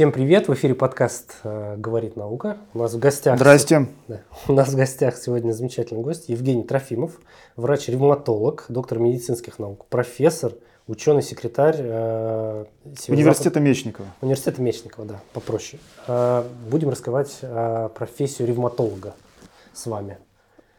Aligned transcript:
Всем 0.00 0.12
привет! 0.12 0.48
В 0.48 0.54
эфире 0.54 0.74
подкаст 0.74 1.36
э, 1.44 1.76
«Говорит 1.76 2.16
наука». 2.16 2.56
У 2.72 2.78
нас 2.78 2.94
в 2.94 2.98
гостях... 2.98 3.36
Здрасте. 3.36 3.86
Да, 4.08 4.22
у 4.48 4.54
нас 4.54 4.70
в 4.70 4.74
гостях 4.74 5.14
сегодня 5.18 5.52
замечательный 5.52 6.00
гость 6.00 6.30
Евгений 6.30 6.62
Трофимов, 6.64 7.20
врач-ревматолог, 7.56 8.64
доктор 8.70 8.98
медицинских 8.98 9.58
наук, 9.58 9.84
профессор, 9.90 10.54
ученый-секретарь 10.86 11.76
э, 11.80 12.64
Университета 13.08 13.60
Мечникова. 13.60 14.06
Университета 14.22 14.62
Мечникова, 14.62 15.06
да, 15.06 15.20
попроще. 15.34 15.82
Э, 16.06 16.44
будем 16.70 16.88
раскрывать 16.88 17.36
э, 17.42 17.90
профессию 17.94 18.48
ревматолога 18.48 19.12
с 19.74 19.84
вами 19.84 20.16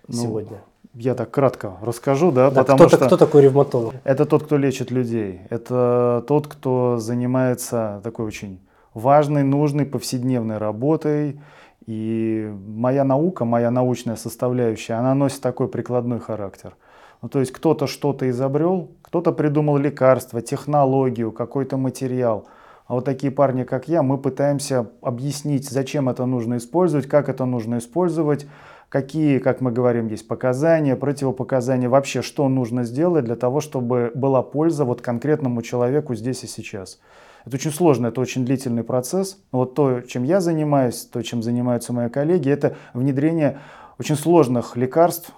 ну, 0.07 0.19
сегодня. 0.19 0.61
Я 0.95 1.13
так 1.13 1.29
кратко 1.29 1.77
расскажу, 1.83 2.31
да, 2.31 2.49
да 2.49 2.63
потому 2.63 2.79
кто, 2.79 2.97
что 2.97 3.05
кто 3.05 3.17
такой 3.17 3.43
ревматолог? 3.43 3.93
Это 4.03 4.25
тот, 4.25 4.45
кто 4.45 4.57
лечит 4.57 4.89
людей. 4.89 5.41
Это 5.51 6.25
тот, 6.27 6.47
кто 6.47 6.97
занимается 6.97 8.01
такой 8.03 8.25
очень 8.25 8.59
важной, 8.93 9.43
нужной 9.43 9.85
повседневной 9.85 10.57
работой. 10.57 11.39
И 11.85 12.53
моя 12.67 13.03
наука, 13.03 13.43
моя 13.43 13.71
научная 13.71 14.15
составляющая, 14.15 14.93
она 14.93 15.15
носит 15.15 15.41
такой 15.41 15.67
прикладной 15.67 16.19
характер. 16.19 16.75
Ну, 17.21 17.29
то 17.29 17.39
есть 17.39 17.51
кто-то 17.51 17.87
что-то 17.87 18.29
изобрел, 18.29 18.91
кто-то 19.01 19.31
придумал 19.31 19.77
лекарство, 19.77 20.41
технологию, 20.41 21.31
какой-то 21.31 21.77
материал. 21.77 22.47
А 22.87 22.95
вот 22.95 23.05
такие 23.05 23.31
парни, 23.31 23.63
как 23.63 23.87
я, 23.87 24.03
мы 24.03 24.17
пытаемся 24.17 24.89
объяснить, 25.01 25.69
зачем 25.69 26.09
это 26.09 26.25
нужно 26.25 26.57
использовать, 26.57 27.07
как 27.07 27.29
это 27.29 27.45
нужно 27.45 27.77
использовать, 27.77 28.47
какие, 28.89 29.37
как 29.37 29.61
мы 29.61 29.71
говорим, 29.71 30.07
есть 30.07 30.27
показания, 30.27 30.95
противопоказания, 30.95 31.89
вообще 31.89 32.21
что 32.21 32.49
нужно 32.49 32.83
сделать 32.83 33.23
для 33.25 33.35
того, 33.35 33.61
чтобы 33.61 34.11
была 34.13 34.41
польза 34.41 34.83
вот 34.83 35.01
конкретному 35.01 35.61
человеку 35.61 36.15
здесь 36.15 36.43
и 36.43 36.47
сейчас. 36.47 36.99
Это 37.45 37.55
очень 37.55 37.71
сложно, 37.71 38.07
это 38.07 38.21
очень 38.21 38.45
длительный 38.45 38.83
процесс. 38.83 39.39
Вот 39.51 39.75
то, 39.75 40.01
чем 40.01 40.23
я 40.23 40.41
занимаюсь, 40.41 41.05
то, 41.05 41.21
чем 41.21 41.41
занимаются 41.41 41.93
мои 41.93 42.09
коллеги, 42.09 42.49
это 42.49 42.75
внедрение 42.93 43.59
очень 43.97 44.15
сложных 44.15 44.77
лекарств, 44.77 45.31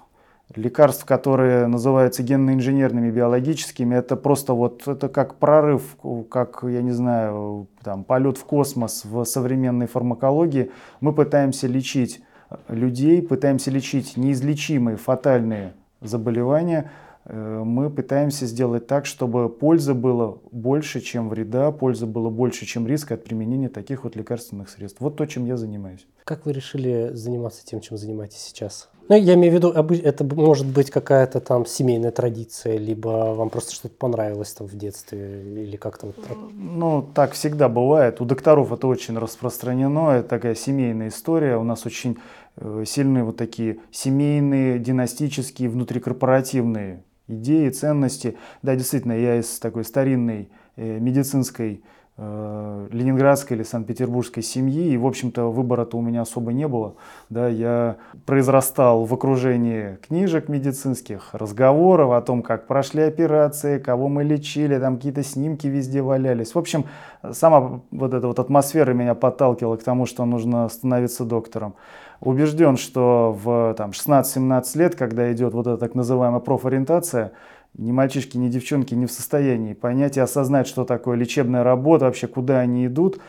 лекарств, 0.54 1.04
которые 1.04 1.66
называются 1.66 2.22
генно-инженерными, 2.22 3.10
биологическими, 3.10 3.96
это 3.96 4.16
просто 4.16 4.52
вот, 4.52 4.86
это 4.86 5.08
как 5.08 5.36
прорыв, 5.36 5.96
как, 6.30 6.60
я 6.62 6.82
не 6.82 6.92
знаю, 6.92 7.68
там, 7.82 8.04
полет 8.04 8.36
в 8.36 8.44
космос 8.44 9.04
в 9.04 9.24
современной 9.24 9.86
фармакологии. 9.86 10.70
Мы 11.00 11.14
пытаемся 11.14 11.66
лечить 11.66 12.22
людей, 12.68 13.22
пытаемся 13.22 13.70
лечить 13.70 14.16
неизлечимые 14.16 14.96
фатальные 14.96 15.74
заболевания– 16.00 16.90
мы 17.26 17.90
пытаемся 17.90 18.46
сделать 18.46 18.86
так, 18.86 19.06
чтобы 19.06 19.48
пользы 19.48 19.94
было 19.94 20.38
больше, 20.50 21.00
чем 21.00 21.28
вреда, 21.28 21.70
пользы 21.72 22.06
было 22.06 22.30
больше, 22.30 22.66
чем 22.66 22.86
риска 22.86 23.14
от 23.14 23.24
применения 23.24 23.68
таких 23.68 24.04
вот 24.04 24.14
лекарственных 24.16 24.68
средств. 24.68 25.00
Вот 25.00 25.16
то, 25.16 25.26
чем 25.26 25.46
я 25.46 25.56
занимаюсь. 25.56 26.06
Как 26.24 26.44
вы 26.46 26.52
решили 26.52 27.10
заниматься 27.12 27.64
тем, 27.64 27.80
чем 27.80 27.96
занимаетесь 27.96 28.40
сейчас? 28.40 28.88
Ну, 29.08 29.16
я 29.16 29.34
имею 29.34 29.52
в 29.52 29.56
виду, 29.56 29.70
это 29.70 30.24
может 30.24 30.66
быть 30.66 30.90
какая-то 30.90 31.40
там 31.40 31.66
семейная 31.66 32.10
традиция, 32.10 32.78
либо 32.78 33.34
вам 33.34 33.50
просто 33.50 33.74
что-то 33.74 33.94
понравилось 33.94 34.52
там 34.54 34.66
в 34.66 34.74
детстве, 34.74 35.42
или 35.62 35.76
как-то 35.76 36.06
вот 36.06 36.16
так? 36.16 36.38
Ну, 36.54 37.06
так 37.14 37.32
всегда 37.32 37.68
бывает. 37.68 38.22
У 38.22 38.24
докторов 38.24 38.72
это 38.72 38.86
очень 38.86 39.18
распространено, 39.18 40.12
это 40.12 40.28
такая 40.28 40.54
семейная 40.54 41.08
история. 41.08 41.58
У 41.58 41.64
нас 41.64 41.84
очень 41.84 42.16
э, 42.56 42.84
сильные 42.86 43.24
вот 43.24 43.36
такие 43.36 43.80
семейные, 43.90 44.78
династические, 44.78 45.68
внутрикорпоративные 45.68 47.02
идеи, 47.28 47.68
ценности. 47.70 48.36
Да, 48.62 48.76
действительно, 48.76 49.12
я 49.12 49.38
из 49.38 49.58
такой 49.58 49.84
старинной 49.84 50.48
э, 50.76 50.98
медицинской 50.98 51.82
э, 52.16 52.88
ленинградской 52.90 53.56
или 53.56 53.64
санкт-петербургской 53.64 54.42
семьи, 54.42 54.92
и, 54.92 54.96
в 54.96 55.06
общем-то, 55.06 55.50
выбора-то 55.50 55.98
у 55.98 56.02
меня 56.02 56.22
особо 56.22 56.52
не 56.52 56.68
было. 56.68 56.94
Да, 57.30 57.48
я 57.48 57.96
произрастал 58.26 59.04
в 59.04 59.14
окружении 59.14 59.96
книжек 60.06 60.48
медицинских, 60.48 61.30
разговоров 61.32 62.12
о 62.12 62.20
том, 62.20 62.42
как 62.42 62.66
прошли 62.66 63.02
операции, 63.02 63.78
кого 63.78 64.08
мы 64.08 64.24
лечили, 64.24 64.78
там 64.78 64.96
какие-то 64.96 65.22
снимки 65.22 65.66
везде 65.66 66.02
валялись. 66.02 66.54
В 66.54 66.58
общем, 66.58 66.84
сама 67.32 67.80
вот 67.90 68.14
эта 68.14 68.26
вот 68.26 68.38
атмосфера 68.38 68.92
меня 68.92 69.14
подталкивала 69.14 69.76
к 69.76 69.82
тому, 69.82 70.06
что 70.06 70.24
нужно 70.24 70.68
становиться 70.68 71.24
доктором 71.24 71.74
убежден, 72.24 72.76
что 72.76 73.36
в 73.42 73.74
там, 73.76 73.90
16-17 73.90 74.78
лет, 74.78 74.94
когда 74.94 75.32
идет 75.32 75.54
вот 75.54 75.66
эта 75.66 75.76
так 75.76 75.94
называемая 75.94 76.40
профориентация, 76.40 77.32
ни 77.76 77.92
мальчишки, 77.92 78.36
ни 78.36 78.48
девчонки 78.48 78.94
не 78.94 79.06
в 79.06 79.12
состоянии 79.12 79.74
понять 79.74 80.16
и 80.16 80.20
осознать, 80.20 80.66
что 80.66 80.84
такое 80.84 81.16
лечебная 81.16 81.64
работа, 81.64 82.06
вообще 82.06 82.26
куда 82.26 82.60
они 82.60 82.86
идут. 82.86 83.20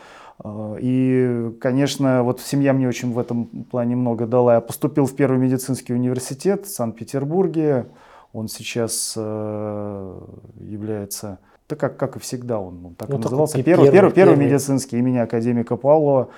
Э, 0.44 0.76
и, 0.80 1.52
конечно, 1.60 2.22
вот 2.22 2.40
семья 2.40 2.72
мне 2.72 2.88
очень 2.88 3.12
в 3.12 3.18
этом 3.18 3.46
плане 3.46 3.96
много 3.96 4.26
дала. 4.26 4.54
Я 4.54 4.60
поступил 4.60 5.06
в 5.06 5.14
Первый 5.14 5.38
медицинский 5.38 5.94
университет 5.94 6.66
в 6.66 6.70
Санкт-Петербурге. 6.70 7.86
Он 8.32 8.48
сейчас 8.48 9.14
э, 9.16 10.20
является, 10.60 11.38
да 11.68 11.76
как, 11.76 11.96
как 11.96 12.16
и 12.16 12.18
всегда 12.20 12.60
он, 12.60 12.84
он 12.84 12.94
так 12.94 13.08
ну, 13.08 13.18
и 13.18 13.22
назывался, 13.22 13.62
первый, 13.62 13.90
первый, 13.90 14.12
первый, 14.12 14.12
первый 14.12 14.36
медицинский 14.36 14.98
имени 14.98 15.18
академика 15.18 15.76
Павлова. 15.76 16.28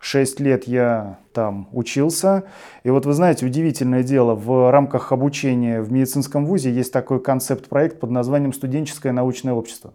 6 0.00 0.40
лет 0.40 0.68
я 0.68 1.18
там 1.32 1.68
учился. 1.72 2.44
И 2.84 2.90
вот 2.90 3.06
вы 3.06 3.12
знаете, 3.12 3.46
удивительное 3.46 4.02
дело, 4.02 4.34
в 4.34 4.70
рамках 4.70 5.12
обучения 5.12 5.80
в 5.80 5.92
медицинском 5.92 6.46
вузе 6.46 6.70
есть 6.70 6.92
такой 6.92 7.20
концепт-проект 7.20 8.00
под 8.00 8.10
названием 8.10 8.52
«Студенческое 8.52 9.12
научное 9.12 9.52
общество». 9.52 9.92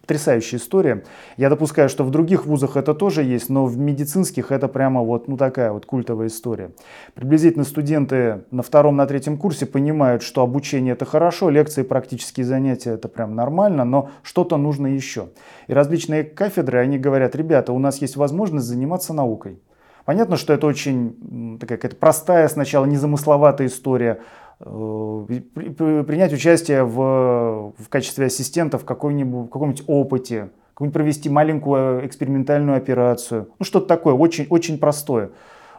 Потрясающая 0.00 0.58
история. 0.58 1.04
Я 1.36 1.50
допускаю, 1.50 1.88
что 1.88 2.04
в 2.04 2.10
других 2.10 2.46
вузах 2.46 2.76
это 2.76 2.94
тоже 2.94 3.22
есть, 3.22 3.48
но 3.48 3.66
в 3.66 3.76
медицинских 3.76 4.50
это 4.50 4.68
прямо 4.68 5.02
вот 5.02 5.28
ну, 5.28 5.36
такая 5.36 5.72
вот 5.72 5.86
культовая 5.86 6.28
история. 6.28 6.70
Приблизительно 7.14 7.64
студенты 7.64 8.44
на 8.50 8.62
втором, 8.62 8.96
на 8.96 9.06
третьем 9.06 9.36
курсе 9.36 9.66
понимают, 9.66 10.22
что 10.22 10.42
обучение 10.42 10.92
это 10.92 11.04
хорошо, 11.04 11.50
лекции, 11.50 11.82
практические 11.82 12.46
занятия 12.46 12.90
это 12.90 13.08
прям 13.08 13.34
нормально, 13.34 13.84
но 13.84 14.10
что-то 14.22 14.56
нужно 14.56 14.86
еще. 14.86 15.28
И 15.66 15.74
различные 15.74 16.24
кафедры, 16.24 16.78
они 16.78 16.98
говорят, 16.98 17.36
ребята, 17.36 17.72
у 17.72 17.78
нас 17.78 18.00
есть 18.00 18.16
возможность 18.16 18.66
заниматься 18.66 19.12
наукой. 19.12 19.60
Понятно, 20.04 20.36
что 20.36 20.52
это 20.52 20.66
очень 20.66 21.58
такая 21.60 21.78
какая-то 21.78 21.96
простая 21.96 22.48
сначала 22.48 22.84
незамысловатая 22.86 23.68
история, 23.68 24.20
принять 24.62 26.32
участие 26.32 26.84
в, 26.84 27.74
в 27.76 27.88
качестве 27.88 28.26
ассистента 28.26 28.78
в, 28.78 28.84
каком-нибудь 28.84 29.82
опыте, 29.86 30.50
какую-нибудь 30.74 30.94
провести 30.94 31.28
маленькую 31.28 32.06
экспериментальную 32.06 32.76
операцию. 32.76 33.48
Ну, 33.58 33.64
что-то 33.64 33.86
такое, 33.86 34.14
очень, 34.14 34.46
очень 34.48 34.78
простое. 34.78 35.30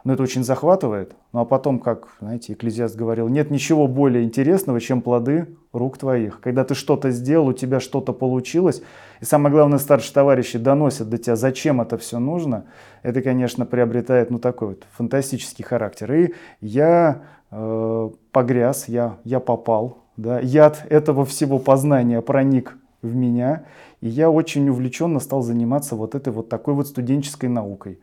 Но 0.04 0.12
это 0.12 0.22
очень 0.22 0.44
захватывает. 0.44 1.16
Ну, 1.32 1.40
а 1.40 1.44
потом, 1.44 1.78
как, 1.78 2.08
знаете, 2.20 2.52
Экклезиаст 2.52 2.94
говорил, 2.94 3.28
нет 3.28 3.50
ничего 3.50 3.88
более 3.88 4.22
интересного, 4.22 4.80
чем 4.80 5.00
плоды 5.00 5.56
рук 5.72 5.98
твоих. 5.98 6.40
Когда 6.40 6.62
ты 6.62 6.74
что-то 6.74 7.10
сделал, 7.10 7.48
у 7.48 7.52
тебя 7.54 7.80
что-то 7.80 8.12
получилось, 8.12 8.82
и 9.20 9.24
самое 9.24 9.52
главное, 9.54 9.78
старшие 9.78 10.12
товарищи 10.12 10.58
доносят 10.58 11.08
до 11.08 11.16
тебя, 11.16 11.36
зачем 11.36 11.80
это 11.80 11.96
все 11.96 12.18
нужно, 12.18 12.66
это, 13.02 13.22
конечно, 13.22 13.64
приобретает, 13.64 14.30
ну, 14.30 14.38
такой 14.38 14.68
вот 14.68 14.84
фантастический 14.92 15.64
характер. 15.64 16.12
И 16.12 16.34
я 16.60 17.22
Э, 17.56 18.10
погряз, 18.32 18.88
я, 18.88 19.18
я 19.22 19.38
попал. 19.38 19.98
Да? 20.16 20.40
Яд 20.40 20.84
этого 20.90 21.24
всего 21.24 21.60
познания 21.60 22.20
проник 22.20 22.76
в 23.00 23.14
меня, 23.14 23.64
и 24.00 24.08
я 24.08 24.28
очень 24.28 24.68
увлеченно 24.68 25.20
стал 25.20 25.42
заниматься 25.42 25.94
вот 25.94 26.16
этой 26.16 26.32
вот 26.32 26.48
такой 26.48 26.74
вот 26.74 26.88
студенческой 26.88 27.48
наукой. 27.48 28.00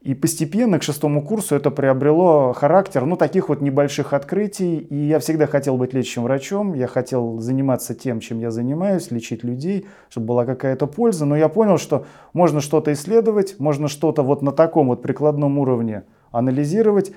И 0.00 0.14
постепенно 0.14 0.78
к 0.78 0.82
шестому 0.82 1.22
курсу 1.22 1.54
это 1.54 1.70
приобрело 1.70 2.54
характер, 2.54 3.04
ну, 3.04 3.16
таких 3.16 3.50
вот 3.50 3.60
небольших 3.60 4.14
открытий. 4.14 4.78
И 4.78 4.96
я 4.96 5.18
всегда 5.18 5.46
хотел 5.46 5.76
быть 5.76 5.92
лечащим 5.92 6.22
врачом, 6.22 6.72
я 6.72 6.86
хотел 6.86 7.38
заниматься 7.38 7.94
тем, 7.94 8.20
чем 8.20 8.38
я 8.38 8.50
занимаюсь, 8.50 9.10
лечить 9.10 9.44
людей, 9.44 9.86
чтобы 10.08 10.28
была 10.28 10.46
какая-то 10.46 10.86
польза. 10.86 11.26
Но 11.26 11.36
я 11.36 11.50
понял, 11.50 11.76
что 11.76 12.06
можно 12.32 12.62
что-то 12.62 12.94
исследовать, 12.94 13.60
можно 13.60 13.88
что-то 13.88 14.22
вот 14.22 14.40
на 14.40 14.52
таком 14.52 14.88
вот 14.88 15.02
прикладном 15.02 15.58
уровне 15.58 16.04
анализировать 16.30 17.12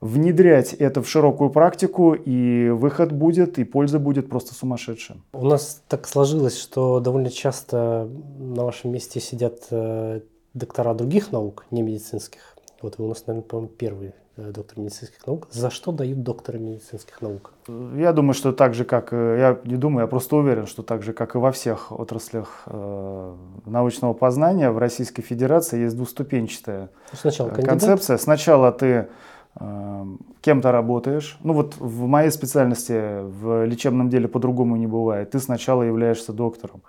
внедрять 0.00 0.72
это 0.72 1.00
в 1.00 1.08
широкую 1.08 1.50
практику, 1.50 2.14
и 2.14 2.70
выход 2.70 3.12
будет, 3.12 3.58
и 3.58 3.64
польза 3.64 4.00
будет 4.00 4.28
просто 4.28 4.52
сумасшедшая. 4.52 5.18
У 5.32 5.46
нас 5.46 5.80
так 5.86 6.08
сложилось, 6.08 6.58
что 6.58 6.98
довольно 6.98 7.30
часто 7.30 8.08
на 8.38 8.64
вашем 8.64 8.90
месте 8.90 9.20
сидят 9.20 9.68
э, 9.70 10.22
доктора 10.54 10.94
других 10.94 11.32
наук, 11.32 11.64
не 11.70 11.82
медицинских. 11.82 12.40
Вот 12.80 12.98
вы 12.98 13.04
у 13.04 13.08
нас, 13.08 13.26
наверное, 13.26 13.48
по-моему, 13.48 13.68
первый 13.68 14.12
э, 14.36 14.50
доктор 14.50 14.78
медицинских 14.78 15.26
наук. 15.26 15.48
За 15.50 15.70
что 15.70 15.92
дают 15.92 16.22
докторы 16.22 16.58
медицинских 16.58 17.22
наук? 17.22 17.52
Я 17.68 18.12
думаю, 18.12 18.34
что 18.34 18.52
так 18.52 18.74
же, 18.74 18.84
как... 18.84 19.12
Я 19.12 19.60
не 19.64 19.76
думаю, 19.76 20.02
я 20.02 20.06
просто 20.08 20.36
уверен, 20.36 20.66
что 20.66 20.82
так 20.82 21.02
же, 21.02 21.12
как 21.12 21.34
и 21.34 21.38
во 21.38 21.52
всех 21.52 21.92
отраслях 21.92 22.64
э, 22.66 23.36
научного 23.66 24.14
познания, 24.14 24.70
в 24.70 24.78
Российской 24.78 25.22
Федерации 25.22 25.82
есть 25.82 25.96
двуступенчатая 25.96 26.90
Сначала 27.12 27.50
концепция. 27.50 28.18
Сначала 28.18 28.72
ты 28.72 29.08
Эм, 29.60 30.18
кем-то 30.40 30.72
работаешь. 30.72 31.36
Ну 31.42 31.52
вот 31.52 31.76
в 31.78 32.06
моей 32.06 32.30
специальности 32.30 33.20
в 33.20 33.66
лечебном 33.66 34.08
деле 34.08 34.26
по-другому 34.26 34.76
не 34.76 34.86
бывает. 34.86 35.30
Ты 35.30 35.40
сначала 35.40 35.82
являешься 35.82 36.32
доктором. 36.32 36.82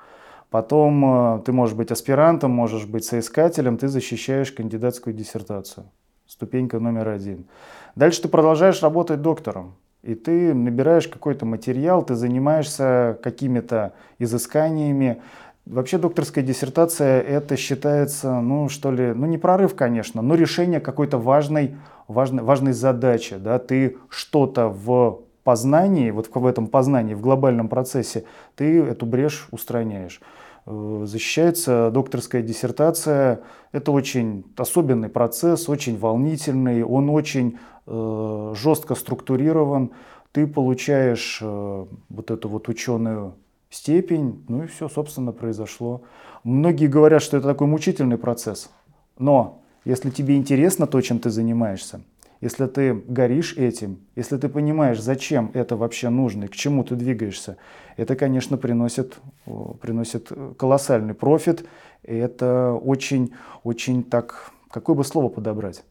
Потом 0.53 1.03
э, 1.03 1.41
ты 1.45 1.51
можешь 1.51 1.75
быть 1.75 1.89
аспирантом, 1.89 2.51
можешь 2.51 2.85
быть 2.85 3.03
соискателем, 3.05 3.79
ты 3.79 3.87
защищаешь 3.87 4.51
кандидатскую 4.51 5.15
диссертацию. 5.15 5.87
Ступенька 6.27 6.77
номер 6.77 7.07
один. 7.07 7.47
Дальше 7.95 8.21
ты 8.21 8.27
продолжаешь 8.27 8.83
работать 8.83 9.23
доктором. 9.23 9.73
И 10.03 10.13
ты 10.13 10.53
набираешь 10.53 11.07
какой-то 11.07 11.47
материал, 11.47 12.03
ты 12.03 12.13
занимаешься 12.13 13.17
какими-то 13.23 13.93
изысканиями. 14.19 15.23
Вообще 15.65 15.97
докторская 15.97 16.43
диссертация 16.43 17.19
это 17.19 17.57
считается, 17.57 18.39
ну 18.39 18.69
что 18.69 18.91
ли, 18.91 19.11
ну 19.11 19.25
не 19.25 19.39
прорыв, 19.39 19.73
конечно, 19.73 20.21
но 20.21 20.35
решение 20.35 20.79
какой-то 20.79 21.17
важной, 21.17 21.77
важной, 22.07 22.43
важной 22.43 22.73
задачи. 22.73 23.37
Да? 23.37 23.57
Ты 23.57 23.97
что-то 24.07 24.67
в 24.67 25.21
познании, 25.43 26.11
вот 26.11 26.29
в 26.31 26.45
этом 26.45 26.67
познании, 26.67 27.15
в 27.15 27.21
глобальном 27.21 27.69
процессе, 27.69 28.25
ты 28.55 28.83
эту 28.83 29.07
брешь 29.07 29.47
устраняешь. 29.49 30.21
Э, 30.65 31.03
защищается 31.05 31.91
докторская 31.91 32.41
диссертация. 32.41 33.41
Это 33.71 33.91
очень 33.91 34.45
особенный 34.55 35.09
процесс, 35.09 35.67
очень 35.67 35.97
волнительный, 35.97 36.83
он 36.83 37.09
очень 37.09 37.57
э, 37.85 38.53
жестко 38.55 38.95
структурирован. 38.95 39.91
Ты 40.31 40.47
получаешь 40.47 41.39
э, 41.41 41.85
вот 42.09 42.31
эту 42.31 42.47
вот 42.47 42.69
ученую 42.69 43.33
степень, 43.69 44.45
ну 44.47 44.63
и 44.63 44.67
все, 44.67 44.87
собственно, 44.87 45.33
произошло. 45.33 46.03
Многие 46.43 46.87
говорят, 46.87 47.21
что 47.21 47.37
это 47.37 47.47
такой 47.47 47.67
мучительный 47.67 48.17
процесс, 48.17 48.69
но 49.17 49.61
если 49.83 50.11
тебе 50.11 50.37
интересно 50.37 50.87
то, 50.87 51.01
чем 51.01 51.19
ты 51.19 51.29
занимаешься, 51.29 52.01
если 52.43 52.65
ты 52.65 52.93
горишь 52.93 53.53
этим, 53.55 53.99
если 54.17 54.35
ты 54.35 54.49
понимаешь, 54.49 54.99
зачем 54.99 55.49
это 55.53 55.77
вообще 55.77 56.09
нужно 56.09 56.43
и 56.43 56.47
к 56.47 56.55
чему 56.55 56.83
ты 56.83 56.95
двигаешься, 56.95 57.55
это, 57.95 58.17
конечно, 58.17 58.57
приносит, 58.57 59.17
приносит 59.79 60.29
колоссальный 60.57 61.13
профит. 61.13 61.65
И 62.03 62.13
это 62.13 62.73
очень, 62.73 63.33
очень 63.63 64.03
так, 64.03 64.51
какое 64.69 64.93
бы 64.93 65.05
слово 65.05 65.29
подобрать? 65.29 65.85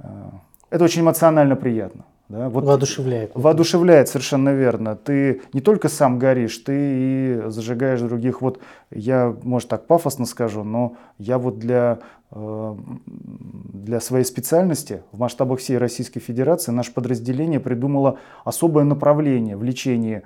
Э, 0.00 0.30
это 0.70 0.82
очень 0.82 1.02
эмоционально 1.02 1.54
приятно. 1.54 2.06
Да? 2.32 2.48
Вот 2.48 2.64
воодушевляет. 2.64 3.30
Воодушевляет, 3.34 4.08
совершенно 4.08 4.54
верно. 4.54 4.96
Ты 4.96 5.42
не 5.52 5.60
только 5.60 5.90
сам 5.90 6.18
горишь, 6.18 6.56
ты 6.58 6.72
и 6.74 7.42
зажигаешь 7.48 8.00
других. 8.00 8.40
Вот 8.40 8.58
я, 8.90 9.36
может, 9.42 9.68
так 9.68 9.86
пафосно 9.86 10.24
скажу, 10.24 10.64
но 10.64 10.96
я 11.18 11.36
вот 11.36 11.58
для, 11.58 11.98
э, 12.30 12.76
для 13.04 14.00
своей 14.00 14.24
специальности 14.24 15.02
в 15.12 15.18
масштабах 15.18 15.58
всей 15.58 15.76
Российской 15.76 16.20
Федерации 16.20 16.72
наше 16.72 16.94
подразделение 16.94 17.60
придумало 17.60 18.18
особое 18.46 18.84
направление 18.84 19.58
в 19.58 19.62
лечении 19.62 20.22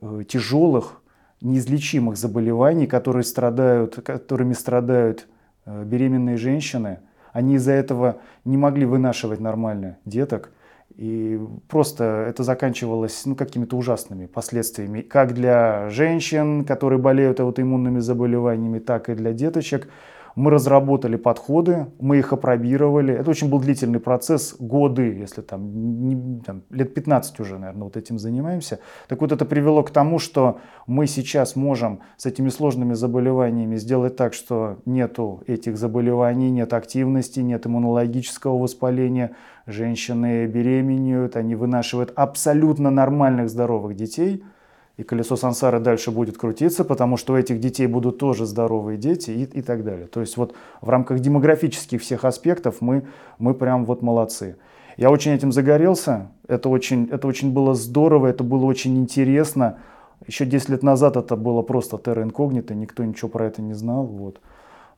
э, 0.00 0.24
тяжелых, 0.26 1.00
неизлечимых 1.40 2.16
заболеваний, 2.16 2.88
которые 2.88 3.22
страдают, 3.22 3.94
которыми 4.04 4.52
страдают 4.52 5.28
э, 5.64 5.84
беременные 5.84 6.38
женщины. 6.38 6.98
Они 7.32 7.54
из-за 7.54 7.70
этого 7.70 8.16
не 8.44 8.56
могли 8.56 8.84
вынашивать 8.84 9.38
нормально 9.38 9.98
деток. 10.04 10.50
И 10.96 11.38
просто 11.68 12.24
это 12.26 12.42
заканчивалось 12.42 13.26
ну, 13.26 13.36
какими-то 13.36 13.76
ужасными 13.76 14.24
последствиями, 14.26 15.02
как 15.02 15.34
для 15.34 15.90
женщин, 15.90 16.64
которые 16.64 16.98
болеют 16.98 17.38
аутоиммунными 17.38 17.98
заболеваниями, 17.98 18.78
так 18.78 19.10
и 19.10 19.14
для 19.14 19.34
деточек. 19.34 19.88
Мы 20.36 20.50
разработали 20.50 21.16
подходы, 21.16 21.86
мы 21.98 22.18
их 22.18 22.34
опробировали. 22.34 23.14
Это 23.14 23.30
очень 23.30 23.48
был 23.48 23.58
длительный 23.58 24.00
процесс, 24.00 24.54
годы, 24.58 25.14
если 25.14 25.40
там, 25.40 26.06
не, 26.06 26.40
там 26.42 26.62
лет 26.68 26.92
15 26.92 27.40
уже, 27.40 27.58
наверное, 27.58 27.84
вот 27.84 27.96
этим 27.96 28.18
занимаемся. 28.18 28.78
Так 29.08 29.22
вот 29.22 29.32
это 29.32 29.46
привело 29.46 29.82
к 29.82 29.90
тому, 29.90 30.18
что 30.18 30.58
мы 30.86 31.06
сейчас 31.06 31.56
можем 31.56 32.00
с 32.18 32.26
этими 32.26 32.50
сложными 32.50 32.92
заболеваниями 32.92 33.76
сделать 33.76 34.16
так, 34.16 34.34
что 34.34 34.76
нету 34.84 35.42
этих 35.46 35.78
заболеваний, 35.78 36.50
нет 36.50 36.74
активности, 36.74 37.40
нет 37.40 37.66
иммунологического 37.66 38.58
воспаления. 38.58 39.34
Женщины 39.66 40.44
беременеют, 40.44 41.36
они 41.36 41.54
вынашивают 41.54 42.12
абсолютно 42.14 42.90
нормальных 42.90 43.48
здоровых 43.48 43.96
детей– 43.96 44.44
и 44.96 45.02
колесо 45.02 45.36
сансары 45.36 45.78
дальше 45.78 46.10
будет 46.10 46.38
крутиться, 46.38 46.84
потому 46.84 47.16
что 47.16 47.34
у 47.34 47.36
этих 47.36 47.60
детей 47.60 47.86
будут 47.86 48.18
тоже 48.18 48.46
здоровые 48.46 48.96
дети 48.96 49.30
и, 49.30 49.42
и 49.42 49.62
так 49.62 49.84
далее. 49.84 50.06
То 50.06 50.20
есть 50.20 50.36
вот 50.36 50.54
в 50.80 50.88
рамках 50.88 51.20
демографических 51.20 52.00
всех 52.00 52.24
аспектов 52.24 52.80
мы, 52.80 53.04
мы 53.38 53.54
прям 53.54 53.84
вот 53.84 54.02
молодцы. 54.02 54.56
Я 54.96 55.10
очень 55.10 55.32
этим 55.32 55.52
загорелся, 55.52 56.30
это 56.48 56.70
очень, 56.70 57.08
это 57.10 57.28
очень 57.28 57.52
было 57.52 57.74
здорово, 57.74 58.28
это 58.28 58.42
было 58.42 58.64
очень 58.64 58.96
интересно. 58.96 59.78
Еще 60.26 60.46
10 60.46 60.70
лет 60.70 60.82
назад 60.82 61.18
это 61.18 61.36
было 61.36 61.60
просто 61.60 61.98
терра 61.98 62.22
инкогнито, 62.22 62.74
никто 62.74 63.04
ничего 63.04 63.28
про 63.28 63.46
это 63.46 63.60
не 63.60 63.74
знал. 63.74 64.06
Вот. 64.06 64.40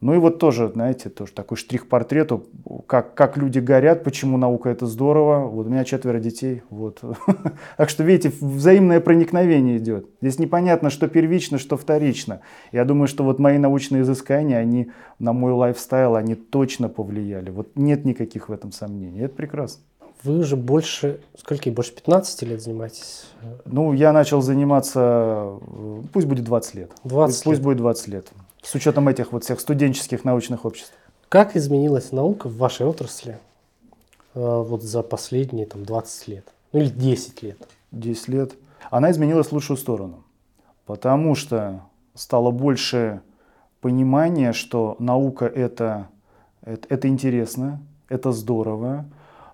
Ну 0.01 0.15
и 0.15 0.19
вот 0.19 0.39
тоже, 0.39 0.71
знаете, 0.73 1.09
тоже 1.09 1.33
такой 1.33 1.57
штрих 1.57 1.89
портрету, 1.89 2.47
как, 2.87 3.15
как 3.15 3.37
люди 3.37 3.59
горят, 3.59 4.05
почему 4.05 4.39
наука 4.39 4.69
это 4.69 4.87
здорово. 4.87 5.49
Вот 5.49 5.67
у 5.67 5.71
меня 5.71 5.85
четверо 5.85 6.21
детей. 6.21 6.63
Вот. 6.71 7.03
Так 7.77 7.91
что, 7.91 8.05
видите, 8.05 8.33
взаимное 8.41 9.01
проникновение 9.01 9.79
идет. 9.79 10.07
Здесь 10.21 10.39
непонятно, 10.39 10.91
что 10.91 11.09
первично, 11.09 11.59
что 11.59 11.77
вторично. 11.77 12.41
Я 12.73 12.85
думаю, 12.85 13.09
что 13.09 13.25
вот 13.25 13.39
мои 13.39 13.59
научные 13.59 14.03
изыскания, 14.03 14.59
они 14.59 14.91
на 15.19 15.33
мой 15.33 15.53
лайфстайл, 15.53 16.17
они 16.17 16.35
точно 16.35 16.89
повлияли. 16.89 17.51
Вот 17.51 17.71
нет 17.75 18.05
никаких 18.05 18.49
в 18.49 18.53
этом 18.53 18.73
сомнений. 18.73 19.21
Это 19.21 19.35
прекрасно. 19.35 19.83
Вы 20.23 20.39
уже 20.39 20.57
больше, 20.57 21.21
сколько, 21.37 21.71
больше 21.71 21.95
15 21.95 22.43
лет 22.43 22.63
занимаетесь? 22.63 23.27
Ну, 23.65 23.93
я 23.93 24.13
начал 24.13 24.43
заниматься, 24.43 25.59
пусть 26.13 26.27
будет 26.27 26.45
20 26.45 26.75
лет. 26.75 26.91
20 27.05 27.35
пусть, 27.35 27.39
лет. 27.39 27.45
пусть 27.45 27.63
будет 27.63 27.77
20 27.79 28.09
лет 28.09 28.27
с 28.69 28.75
учетом 28.75 29.09
этих 29.09 29.33
вот 29.33 29.45
всех 29.45 29.61
студенческих 29.61 30.25
научных 30.25 30.67
обществ. 30.67 30.93
Как 31.31 31.57
изменилась 31.57 32.13
наука 32.13 32.51
в 32.51 32.59
вашей 32.59 32.85
отрасли 32.85 33.39
э, 34.35 34.41
вот 34.41 34.83
за 34.83 35.03
последние 35.03 35.65
там, 35.65 35.87
20 35.87 36.29
лет? 36.29 36.53
Ну 36.73 36.81
или 36.81 36.91
10 36.91 37.43
лет? 37.43 37.67
10 37.93 38.29
лет. 38.29 38.53
Она 38.91 39.11
изменилась 39.11 39.47
в 39.47 39.53
лучшую 39.53 39.79
сторону. 39.79 40.23
Потому 40.85 41.35
что 41.35 41.81
стало 42.15 42.51
больше 42.51 43.23
понимания, 43.81 44.53
что 44.53 44.97
наука 44.99 45.47
это, 45.47 46.09
это, 46.61 46.89
это 46.91 47.09
интересно, 47.09 47.81
это 48.11 48.33
здорово, 48.33 49.07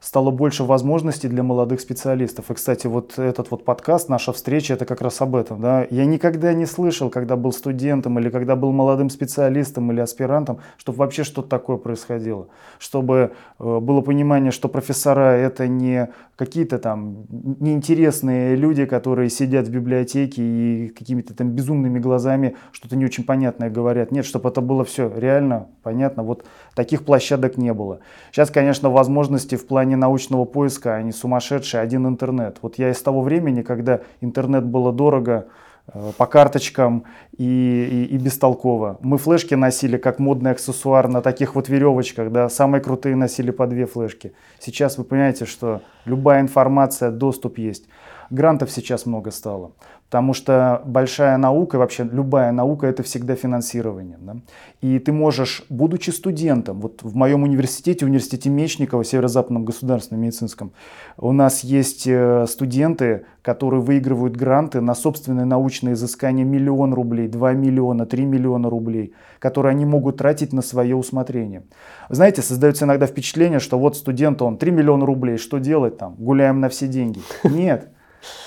стало 0.05 0.31
больше 0.31 0.65
возможностей 0.65 1.29
для 1.29 1.43
молодых 1.43 1.81
специалистов. 1.81 2.51
И, 2.51 2.55
кстати, 2.55 2.87
вот 2.87 3.19
этот 3.19 3.51
вот 3.51 3.65
подкаст, 3.65 4.11
наша 4.11 4.35
встреча, 4.35 4.75
это 4.75 4.85
как 4.85 5.01
раз 5.01 5.21
об 5.23 5.35
этом. 5.35 5.63
Да? 5.63 5.87
Я 5.89 6.05
никогда 6.05 6.53
не 6.53 6.67
слышал, 6.67 7.09
когда 7.09 7.37
был 7.37 7.53
студентом 7.53 8.19
или 8.19 8.29
когда 8.29 8.55
был 8.55 8.71
молодым 8.73 9.09
специалистом 9.09 9.91
или 9.91 10.01
аспирантом, 10.01 10.59
чтобы 10.77 10.99
вообще 10.99 11.25
что-то 11.25 11.49
такое 11.49 11.79
происходило. 11.79 12.49
Чтобы 12.79 13.33
э, 13.59 13.79
было 13.81 14.03
понимание, 14.03 14.53
что 14.53 14.69
профессора 14.69 15.37
это 15.37 15.67
не 15.69 16.11
какие-то 16.37 16.79
там 16.79 17.27
неинтересные 17.31 18.57
люди, 18.57 18.87
которые 18.87 19.31
сидят 19.31 19.69
в 19.69 19.71
библиотеке 19.71 20.43
и 20.43 20.89
какими-то 20.89 21.35
там 21.35 21.51
безумными 21.51 21.99
глазами 21.99 22.57
что-то 22.73 22.97
не 22.97 23.05
очень 23.05 23.25
понятное 23.25 23.71
говорят. 23.71 24.11
Нет, 24.11 24.25
чтобы 24.25 24.49
это 24.49 24.61
было 24.61 24.85
все 24.85 25.13
реально 25.15 25.69
понятно. 25.83 26.23
Вот 26.23 26.45
таких 26.75 27.05
площадок 27.05 27.57
не 27.57 27.73
было. 27.73 28.01
Сейчас, 28.33 28.51
конечно, 28.51 28.91
возможности 28.91 29.55
в 29.57 29.67
плане 29.67 29.97
научного 29.97 30.45
поиска, 30.45 30.97
они 30.97 31.13
сумасшедшие. 31.13 31.81
Один 31.81 32.07
интернет. 32.07 32.59
Вот 32.63 32.79
я 32.79 32.91
из 32.91 33.01
того 33.01 33.23
времени, 33.23 33.63
когда 33.63 34.01
интернет 34.21 34.65
было 34.65 34.93
дорого, 34.93 35.47
по 35.93 36.27
карточкам 36.27 37.05
и, 37.37 38.07
и, 38.11 38.15
и 38.15 38.19
бестолково. 38.19 38.99
Мы 39.03 39.19
флешки 39.19 39.55
носили 39.55 39.99
как 39.99 40.19
модный 40.19 40.53
аксессуар 40.53 41.09
на 41.09 41.21
таких 41.21 41.55
вот 41.55 41.69
веревочках, 41.69 42.33
да, 42.33 42.49
самые 42.49 42.81
крутые 42.81 43.17
носили 43.17 43.51
по 43.51 43.67
две 43.67 43.87
флешки. 43.87 44.33
Сейчас 44.59 44.97
вы 44.97 45.05
понимаете, 45.05 45.45
что 45.45 45.83
любая 46.07 46.41
информация, 46.41 47.11
доступ 47.11 47.59
есть. 47.59 47.85
Грантов 48.31 48.71
сейчас 48.71 49.07
много 49.07 49.31
стало. 49.31 49.73
Потому 50.15 50.33
что 50.33 50.81
большая 50.85 51.37
наука, 51.39 51.77
вообще 51.77 52.05
любая 52.05 52.53
наука, 52.53 52.87
это 52.87 53.03
всегда 53.03 53.35
финансирование. 53.35 54.17
Да? 54.21 54.37
И 54.81 55.01
ты 55.01 55.13
можешь, 55.13 55.65
будучи 55.69 56.11
студентом, 56.11 56.81
вот 56.81 57.03
в 57.03 57.17
моем 57.17 57.43
университете, 57.43 58.05
университете 58.05 58.49
Мечникова, 58.49 59.03
Северо-Западном 59.03 59.65
государственном 59.65 60.23
медицинском, 60.23 60.73
у 61.17 61.33
нас 61.33 61.65
есть 61.65 62.07
э, 62.07 62.47
студенты, 62.49 63.25
которые 63.43 63.81
выигрывают 63.81 64.37
гранты 64.37 64.81
на 64.81 64.95
собственные 64.95 65.47
научные 65.47 65.95
изыскания 65.95 66.45
миллион 66.45 66.95
рублей, 66.95 67.27
2 67.27 67.53
миллиона, 67.55 68.07
3 68.07 68.25
миллиона 68.25 68.71
рублей, 68.71 69.15
которые 69.41 69.73
они 69.73 69.85
могут 69.85 70.19
тратить 70.19 70.53
на 70.53 70.63
свое 70.63 70.95
усмотрение. 70.95 71.65
Знаете, 72.09 72.41
создается 72.43 72.85
иногда 72.85 73.07
впечатление, 73.07 73.59
что 73.59 73.79
вот 73.79 73.97
студент, 73.97 74.41
он 74.43 74.59
3 74.59 74.71
миллиона 74.71 75.05
рублей, 75.05 75.39
что 75.39 75.59
делать 75.59 75.99
там, 75.99 76.15
гуляем 76.19 76.61
на 76.61 76.69
все 76.69 76.87
деньги. 76.87 77.21
Нет, 77.43 77.89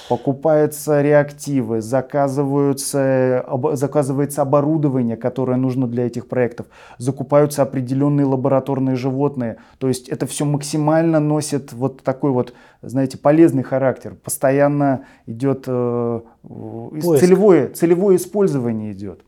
покупаются 0.10 1.02
реактивы, 1.02 1.82
заказываются, 1.82 3.46
заказывается 3.74 4.42
оборудование, 4.42 5.18
которое 5.18 5.58
нужно 5.58 5.88
для 5.88 6.08
этих 6.08 6.28
проектов, 6.28 6.68
закупаются 6.98 7.62
определенные 7.62 8.26
лабораторные 8.26 8.96
животные. 8.96 9.58
То 9.78 9.88
есть 9.88 10.10
это 10.10 10.26
все 10.26 10.46
максимально 10.46 11.20
носит 11.20 11.74
вот 11.74 12.04
такой 12.04 12.32
вот, 12.32 12.54
знаете, 12.82 13.18
полезный 13.18 13.64
характер. 13.64 14.16
Постоянно 14.24 15.06
идет 15.26 15.66
э, 15.68 16.20
целевое, 16.44 17.70
целевое 17.70 18.16
использование 18.16 18.94
идет. 18.94 19.22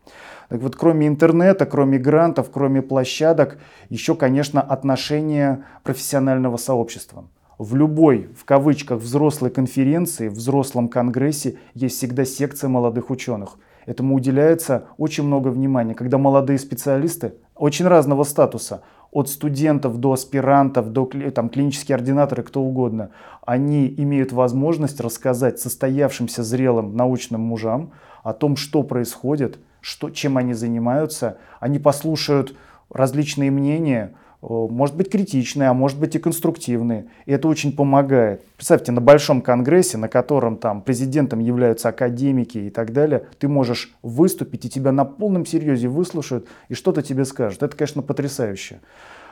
Так 0.49 0.61
вот, 0.61 0.75
кроме 0.75 1.07
интернета, 1.07 1.65
кроме 1.67 1.99
грантов, 1.99 2.49
кроме 2.51 2.81
площадок, 2.81 3.59
еще, 3.89 4.15
конечно, 4.15 4.61
отношение 4.61 5.63
профессионального 5.83 6.57
сообщества. 6.57 7.25
В 7.59 7.75
любой, 7.75 8.29
в 8.37 8.45
кавычках, 8.45 9.01
взрослой 9.01 9.49
конференции, 9.49 10.29
взрослом 10.29 10.87
конгрессе 10.87 11.57
есть 11.73 11.97
всегда 11.97 12.23
секция 12.23 12.69
молодых 12.69 13.09
ученых. 13.09 13.57
Этому 13.85 14.15
уделяется 14.15 14.85
очень 14.97 15.25
много 15.25 15.49
внимания, 15.49 15.93
когда 15.93 16.17
молодые 16.17 16.57
специалисты 16.57 17.33
очень 17.55 17.85
разного 17.85 18.23
статуса, 18.23 18.81
от 19.11 19.27
студентов 19.27 19.97
до 19.97 20.13
аспирантов, 20.13 20.93
до 20.93 21.05
там, 21.35 21.49
клинические 21.49 21.95
ординаторы, 21.95 22.43
кто 22.43 22.61
угодно, 22.61 23.09
они 23.45 23.93
имеют 23.97 24.31
возможность 24.31 25.01
рассказать 25.01 25.59
состоявшимся 25.59 26.43
зрелым 26.43 26.95
научным 26.95 27.41
мужам 27.41 27.91
о 28.23 28.31
том, 28.31 28.55
что 28.55 28.83
происходит, 28.83 29.59
что, 29.81 30.11
чем 30.11 30.37
они 30.37 30.53
занимаются. 30.53 31.39
Они 31.59 31.77
послушают 31.77 32.55
различные 32.89 33.51
мнения, 33.51 34.13
может 34.41 34.95
быть 34.95 35.09
критичные, 35.09 35.69
а 35.69 35.73
может 35.73 35.99
быть 35.99 36.15
и 36.15 36.19
конструктивные. 36.19 37.07
И 37.25 37.31
это 37.31 37.47
очень 37.47 37.75
помогает. 37.75 38.45
Представьте, 38.55 38.91
на 38.91 39.01
большом 39.01 39.41
конгрессе, 39.41 39.97
на 39.97 40.07
котором 40.07 40.57
там 40.57 40.81
президентом 40.81 41.39
являются 41.39 41.89
академики 41.89 42.57
и 42.57 42.69
так 42.69 42.93
далее, 42.93 43.25
ты 43.37 43.47
можешь 43.47 43.93
выступить, 44.01 44.65
и 44.65 44.69
тебя 44.69 44.91
на 44.91 45.05
полном 45.05 45.45
серьезе 45.45 45.87
выслушают, 45.87 46.47
и 46.69 46.73
что-то 46.73 47.01
тебе 47.01 47.25
скажут. 47.25 47.63
Это, 47.63 47.75
конечно, 47.75 48.01
потрясающе. 48.01 48.79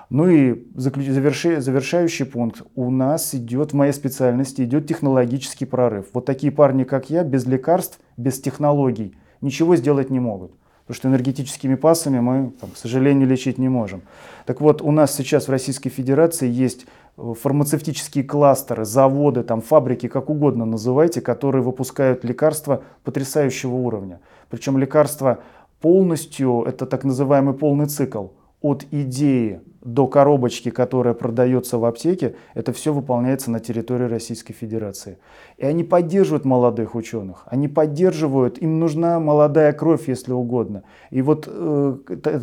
Ну 0.10 0.30
и 0.30 0.66
завершающий 0.76 2.26
пункт. 2.26 2.62
У 2.76 2.90
нас 2.90 3.36
идет, 3.36 3.72
в 3.72 3.76
моей 3.76 3.92
специальности, 3.92 4.62
идет 4.62 4.88
технологический 4.88 5.66
прорыв. 5.66 6.06
Вот 6.14 6.26
такие 6.26 6.52
парни, 6.52 6.86
как 6.86 7.10
я, 7.10 7.24
без 7.24 7.46
лекарств, 7.46 8.00
без 8.16 8.40
технологий, 8.40 9.18
ничего 9.42 9.76
сделать 9.76 10.10
не 10.10 10.22
могут. 10.22 10.54
Потому 10.88 10.96
что 10.96 11.08
энергетическими 11.10 11.75
пассами 11.75 12.20
мы, 12.20 12.51
там, 12.62 12.72
к 12.72 12.77
сожалению, 12.77 13.27
лечить 13.27 13.58
не 13.58 13.67
можем. 13.67 14.03
Так 14.46 14.62
вот, 14.62 14.82
у 14.82 14.91
нас 14.91 15.13
сейчас 15.13 15.50
в 15.50 15.51
Российской 15.51 15.89
Федерации 15.89 16.50
есть 16.50 16.86
э, 17.17 17.34
фармацевтические 17.38 18.24
кластеры, 18.24 18.86
заводы, 18.86 19.44
там, 19.44 19.62
фабрики, 19.62 20.08
как 20.08 20.29
угодно 20.29 20.63
называйте, 20.63 21.20
которые 21.20 21.62
выпускают 21.62 22.24
лекарства 22.24 22.84
потрясающего 23.03 23.75
уровня. 23.75 24.22
Причем 24.50 24.77
лекарства 24.77 25.39
полностью, 25.82 26.63
это 26.63 26.86
так 26.86 27.03
называемый 27.03 27.53
полный 27.53 27.88
цикл 27.88 28.27
от 28.62 28.86
идеи 28.92 29.62
до 29.88 30.08
коробочки, 30.08 30.70
которая 30.70 31.14
продается 31.14 31.78
в 31.78 31.86
аптеке, 31.86 32.36
это 32.56 32.74
все 32.74 32.92
выполняется 32.92 33.52
на 33.52 33.62
территории 33.62 34.06
Российской 34.06 34.54
Федерации. 34.54 35.18
И 35.58 35.66
они 35.66 35.86
поддерживают 35.86 36.44
молодых 36.44 36.94
ученых, 36.94 37.44
они 37.46 37.70
поддерживают, 37.70 38.58
им 38.58 38.80
нужна 38.80 39.20
молодая 39.20 39.72
кровь, 39.72 40.10
если 40.10 40.34
угодно. 40.34 40.84
И 41.10 41.22
вот 41.22 41.48
э, 41.48 41.98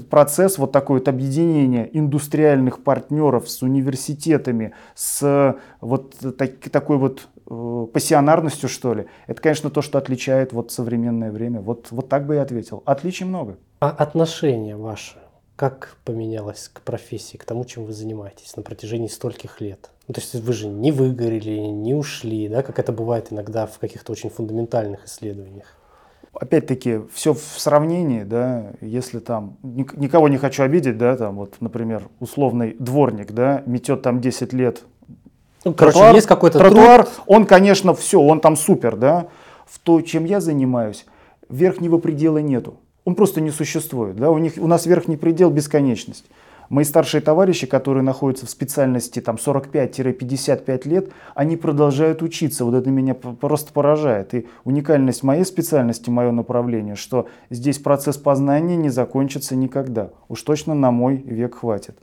процесс 0.08 0.56
вот 0.56 0.72
такой 0.72 1.00
вот 1.00 1.08
объединения 1.08 1.88
индустриальных 1.92 2.82
партнеров 2.82 3.50
с 3.50 3.62
университетами, 3.62 4.72
с 4.94 5.54
вот 5.82 6.14
так, 6.38 6.58
такой 6.70 6.96
вот 6.96 7.28
э, 7.46 7.86
пассионарностью, 7.92 8.70
что 8.70 8.94
ли, 8.94 9.06
это, 9.26 9.42
конечно, 9.42 9.68
то, 9.68 9.82
что 9.82 9.98
отличает 9.98 10.54
вот 10.54 10.72
современное 10.72 11.30
время. 11.30 11.60
Вот, 11.60 11.88
вот 11.90 12.08
так 12.08 12.26
бы 12.26 12.36
я 12.36 12.42
ответил. 12.42 12.82
Отличий 12.86 13.26
много. 13.26 13.58
А 13.80 13.90
отношения 13.90 14.76
ваши 14.76 15.23
как 15.56 15.96
поменялось 16.04 16.70
к 16.72 16.80
профессии, 16.80 17.36
к 17.36 17.44
тому, 17.44 17.64
чем 17.64 17.84
вы 17.84 17.92
занимаетесь 17.92 18.56
на 18.56 18.62
протяжении 18.62 19.08
стольких 19.08 19.60
лет? 19.60 19.90
Ну, 20.08 20.14
то 20.14 20.20
есть 20.20 20.34
вы 20.34 20.52
же 20.52 20.68
не 20.68 20.90
выгорели, 20.92 21.58
не 21.58 21.94
ушли, 21.94 22.48
да, 22.48 22.62
как 22.62 22.78
это 22.78 22.92
бывает 22.92 23.32
иногда 23.32 23.66
в 23.66 23.78
каких-то 23.78 24.12
очень 24.12 24.30
фундаментальных 24.30 25.06
исследованиях. 25.06 25.66
Опять-таки, 26.32 27.00
все 27.12 27.32
в 27.32 27.40
сравнении, 27.40 28.24
да, 28.24 28.72
если 28.80 29.20
там, 29.20 29.56
никого 29.62 30.28
не 30.28 30.36
хочу 30.36 30.64
обидеть, 30.64 30.98
да, 30.98 31.16
там 31.16 31.36
вот, 31.36 31.54
например, 31.60 32.08
условный 32.18 32.74
дворник, 32.76 33.30
да, 33.30 33.62
метет 33.66 34.02
там 34.02 34.20
10 34.20 34.52
лет 34.52 34.82
ну, 35.64 35.72
короче, 35.72 35.94
тротуар, 35.94 36.14
есть 36.14 36.26
какой-то 36.26 36.58
тротуар, 36.58 37.04
труд. 37.04 37.14
он, 37.26 37.46
конечно, 37.46 37.94
все, 37.94 38.20
он 38.20 38.40
там 38.40 38.56
супер, 38.56 38.96
да. 38.96 39.28
В 39.66 39.78
то, 39.78 40.02
чем 40.02 40.24
я 40.24 40.40
занимаюсь, 40.40 41.06
верхнего 41.48 41.98
предела 41.98 42.38
нету 42.38 42.80
он 43.04 43.14
просто 43.14 43.40
не 43.40 43.50
существует. 43.50 44.16
Да? 44.16 44.30
У, 44.30 44.38
них, 44.38 44.54
у 44.56 44.66
нас 44.66 44.86
верхний 44.86 45.16
предел 45.16 45.50
бесконечность. 45.50 46.24
Мои 46.70 46.84
старшие 46.84 47.20
товарищи, 47.20 47.66
которые 47.66 48.02
находятся 48.02 48.46
в 48.46 48.50
специальности 48.50 49.20
там 49.20 49.36
45-55 49.36 50.88
лет, 50.88 51.10
они 51.34 51.56
продолжают 51.56 52.22
учиться. 52.22 52.64
Вот 52.64 52.74
это 52.74 52.90
меня 52.90 53.14
просто 53.14 53.72
поражает. 53.72 54.32
И 54.34 54.46
уникальность 54.64 55.22
моей 55.22 55.44
специальности, 55.44 56.08
мое 56.08 56.30
направление, 56.30 56.94
что 56.94 57.28
здесь 57.50 57.78
процесс 57.78 58.16
познания 58.16 58.76
не 58.76 58.88
закончится 58.88 59.54
никогда. 59.54 60.10
Уж 60.28 60.40
точно 60.42 60.74
на 60.74 60.90
мой 60.90 61.16
век 61.16 61.56
хватит. 61.56 61.98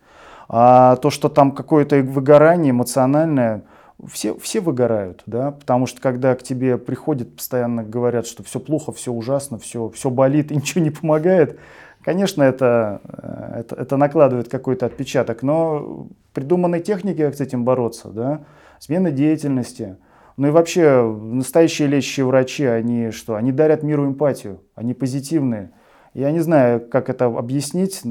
А 0.47 0.97
то, 0.97 1.09
что 1.09 1.29
там 1.29 1.53
какое-то 1.53 1.97
выгорание 2.01 2.71
эмоциональное, 2.71 3.63
все, 4.07 4.37
все 4.37 4.61
выгорают, 4.61 5.23
да, 5.25 5.51
потому 5.51 5.85
что 5.85 6.01
когда 6.01 6.35
к 6.35 6.43
тебе 6.43 6.77
приходят, 6.77 7.35
постоянно 7.35 7.83
говорят, 7.83 8.25
что 8.25 8.43
все 8.43 8.59
плохо, 8.59 8.91
все 8.91 9.11
ужасно, 9.11 9.57
все, 9.57 9.89
все 9.89 10.09
болит 10.09 10.51
и 10.51 10.55
ничего 10.55 10.83
не 10.83 10.89
помогает, 10.89 11.59
конечно, 12.03 12.43
это, 12.43 13.01
э, 13.03 13.59
это, 13.59 13.75
это 13.75 13.97
накладывает 13.97 14.49
какой-то 14.49 14.85
отпечаток, 14.85 15.43
но 15.43 16.07
придуманы 16.33 16.79
техники, 16.79 17.21
как 17.21 17.35
с 17.35 17.41
этим 17.41 17.63
бороться, 17.63 18.09
да, 18.09 18.41
смена 18.79 19.11
деятельности, 19.11 19.97
ну 20.37 20.47
и 20.47 20.51
вообще 20.51 21.03
настоящие 21.03 21.87
лечащие 21.87 22.25
врачи, 22.25 22.65
они 22.65 23.11
что, 23.11 23.35
они 23.35 23.51
дарят 23.51 23.83
миру 23.83 24.05
эмпатию, 24.07 24.61
они 24.75 24.93
позитивные, 24.93 25.71
я 26.13 26.31
не 26.31 26.39
знаю, 26.39 26.85
как 26.87 27.09
это 27.09 27.25
объяснить, 27.25 28.01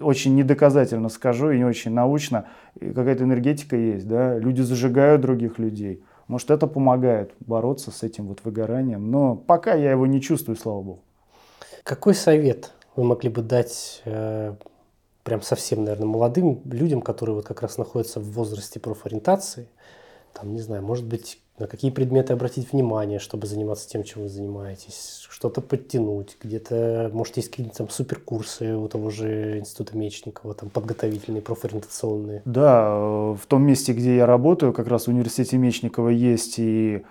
очень 0.00 0.34
недоказательно 0.34 1.08
скажу 1.08 1.50
и 1.50 1.58
не 1.58 1.64
очень 1.64 1.92
научно. 1.92 2.48
Какая-то 2.78 3.24
энергетика 3.24 3.76
есть, 3.76 4.08
да, 4.08 4.38
люди 4.38 4.62
зажигают 4.62 5.22
других 5.22 5.58
людей. 5.58 6.02
Может, 6.26 6.50
это 6.50 6.66
помогает 6.66 7.32
бороться 7.40 7.92
с 7.92 8.02
этим 8.02 8.26
вот 8.26 8.40
выгоранием, 8.42 9.10
но 9.10 9.36
пока 9.36 9.74
я 9.74 9.92
его 9.92 10.06
не 10.06 10.20
чувствую, 10.20 10.56
слава 10.56 10.82
богу. 10.82 11.02
Какой 11.84 12.14
совет 12.14 12.72
вы 12.96 13.04
могли 13.04 13.30
бы 13.30 13.42
дать 13.42 14.02
э, 14.04 14.54
прям 15.22 15.42
совсем, 15.42 15.84
наверное, 15.84 16.08
молодым 16.08 16.60
людям, 16.64 17.00
которые 17.00 17.36
вот 17.36 17.46
как 17.46 17.62
раз 17.62 17.78
находятся 17.78 18.18
в 18.18 18.32
возрасте 18.32 18.80
профориентации, 18.80 19.68
там, 20.32 20.52
не 20.52 20.60
знаю, 20.60 20.82
может 20.82 21.06
быть, 21.06 21.40
на 21.58 21.66
какие 21.66 21.90
предметы 21.90 22.32
обратить 22.32 22.72
внимание, 22.72 23.18
чтобы 23.18 23.46
заниматься 23.46 23.88
тем, 23.88 24.04
чем 24.04 24.22
вы 24.22 24.28
занимаетесь, 24.28 25.26
что-то 25.30 25.60
подтянуть, 25.60 26.36
где-то, 26.42 27.10
может, 27.12 27.36
есть 27.36 27.50
какие-то 27.50 27.78
там 27.78 27.88
суперкурсы 27.88 28.74
у 28.74 28.88
того 28.88 29.10
же 29.10 29.58
Института 29.58 29.96
Мечникова, 29.96 30.54
там 30.54 30.70
подготовительные, 30.70 31.42
профориентационные. 31.42 32.42
Да, 32.44 32.98
в 32.98 33.46
том 33.46 33.62
месте, 33.62 33.92
где 33.92 34.16
я 34.16 34.26
работаю, 34.26 34.72
как 34.72 34.88
раз 34.88 35.06
в 35.06 35.08
университете 35.08 35.56
Мечникова 35.56 36.10
есть 36.10 36.58
и 36.58 37.04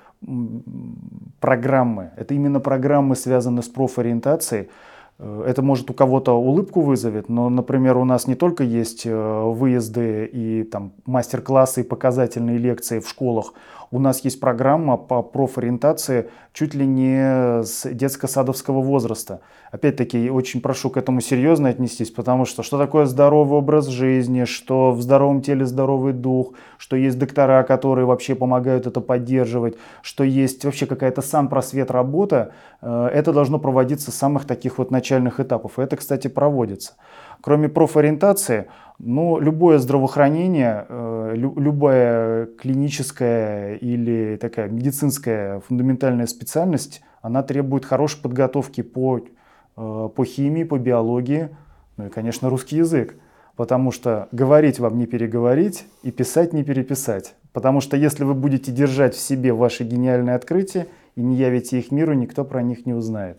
программы. 1.40 2.12
Это 2.18 2.34
именно 2.34 2.60
программы, 2.60 3.16
связанные 3.16 3.64
с 3.64 3.70
профориентацией. 3.70 4.70
Э, 5.18 5.44
это 5.48 5.62
может 5.62 5.90
у 5.90 5.94
кого-то 5.94 6.34
улыбку 6.34 6.82
вызовет, 6.82 7.30
но, 7.30 7.50
например, 7.50 7.98
у 7.98 8.06
нас 8.06 8.28
не 8.28 8.36
только 8.36 8.64
есть 8.64 9.06
э, 9.06 9.44
выезды 9.44 10.26
и 10.26 10.64
там 10.64 10.94
мастер-классы 11.06 11.82
и 11.82 11.84
показательные 11.84 12.58
лекции 12.58 13.00
в 13.00 13.08
школах, 13.08 13.54
у 13.92 14.00
нас 14.00 14.24
есть 14.26 14.40
программа 14.40 14.98
по 14.98 15.22
профориентации 15.22 16.30
чуть 16.54 16.74
ли 16.74 16.86
не 16.86 17.64
с 17.64 17.86
детско-садовского 17.86 18.82
возраста. 18.82 19.42
Опять-таки, 19.72 20.30
очень 20.30 20.62
прошу 20.62 20.90
к 20.90 20.98
этому 20.98 21.22
серьезно 21.22 21.70
отнестись, 21.70 22.10
потому 22.10 22.46
что 22.46 22.64
что 22.64 22.78
такое 22.78 23.06
здоровый 23.06 23.60
образ 23.60 23.88
жизни, 23.88 24.46
что 24.46 24.92
в 24.92 25.02
здоровом 25.02 25.42
теле 25.42 25.66
здоровый 25.66 26.14
дух, 26.14 26.54
что 26.78 26.96
есть 26.96 27.20
доктора, 27.20 27.64
которые 27.64 28.06
вообще 28.06 28.36
помогают 28.36 28.88
это 28.88 29.02
поддерживать, 29.02 29.76
что 30.02 30.24
есть 30.24 30.64
вообще 30.64 30.86
какая-то 30.86 31.22
сам 31.22 31.50
просвет 31.50 31.92
работа, 31.92 32.54
э, 32.82 33.10
это 33.14 33.34
должно 33.34 33.60
проводиться 33.60 34.12
с 34.12 34.16
самых 34.16 34.46
таких 34.46 34.78
вот 34.78 34.92
начальных 34.92 35.05
этапов. 35.12 35.78
И 35.78 35.82
это, 35.82 35.96
кстати, 35.96 36.28
проводится. 36.28 36.94
Кроме 37.42 37.70
профориентации, 37.70 38.68
ну, 38.98 39.40
любое 39.40 39.78
здравоохранение, 39.78 40.86
э, 40.88 41.34
любая 41.36 42.46
клиническая 42.46 43.76
или 43.76 44.38
такая 44.40 44.70
медицинская 44.70 45.60
фундаментальная 45.60 46.28
специальность, 46.28 47.02
она 47.22 47.44
требует 47.44 47.86
хорошей 47.86 48.22
подготовки 48.22 48.82
по, 48.82 49.20
э, 49.20 50.10
по 50.16 50.26
химии, 50.26 50.64
по 50.64 50.78
биологии, 50.78 51.50
ну 51.98 52.08
и, 52.08 52.10
конечно, 52.10 52.50
русский 52.50 52.78
язык. 52.78 53.16
Потому 53.56 53.92
что 53.92 54.28
говорить 54.32 54.80
вам 54.80 54.98
не 54.98 55.06
переговорить 55.06 55.86
и 56.04 56.12
писать 56.12 56.52
не 56.52 56.64
переписать. 56.64 57.36
Потому 57.54 57.80
что 57.80 57.96
если 57.96 58.26
вы 58.26 58.34
будете 58.34 58.72
держать 58.72 59.16
в 59.16 59.20
себе 59.20 59.54
ваши 59.54 59.86
гениальные 59.86 60.36
открытия 60.36 60.88
и 61.16 61.22
не 61.22 61.38
явите 61.38 61.80
их 61.80 61.90
миру, 61.90 62.14
никто 62.14 62.44
про 62.44 62.62
них 62.62 62.86
не 62.86 62.94
узнает. 62.94 63.38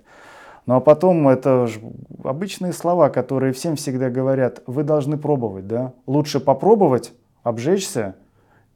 Ну 0.67 0.75
а 0.75 0.81
потом 0.81 1.29
это 1.29 1.69
обычные 2.25 2.73
слова, 2.73 3.09
которые 3.09 3.53
всем 3.53 3.77
всегда 3.77 4.11
говорят, 4.11 4.63
вы 4.67 4.83
должны 4.83 5.17
пробовать, 5.17 5.69
да? 5.69 5.93
Лучше 6.07 6.41
попробовать, 6.41 7.13
обжечься, 7.45 8.17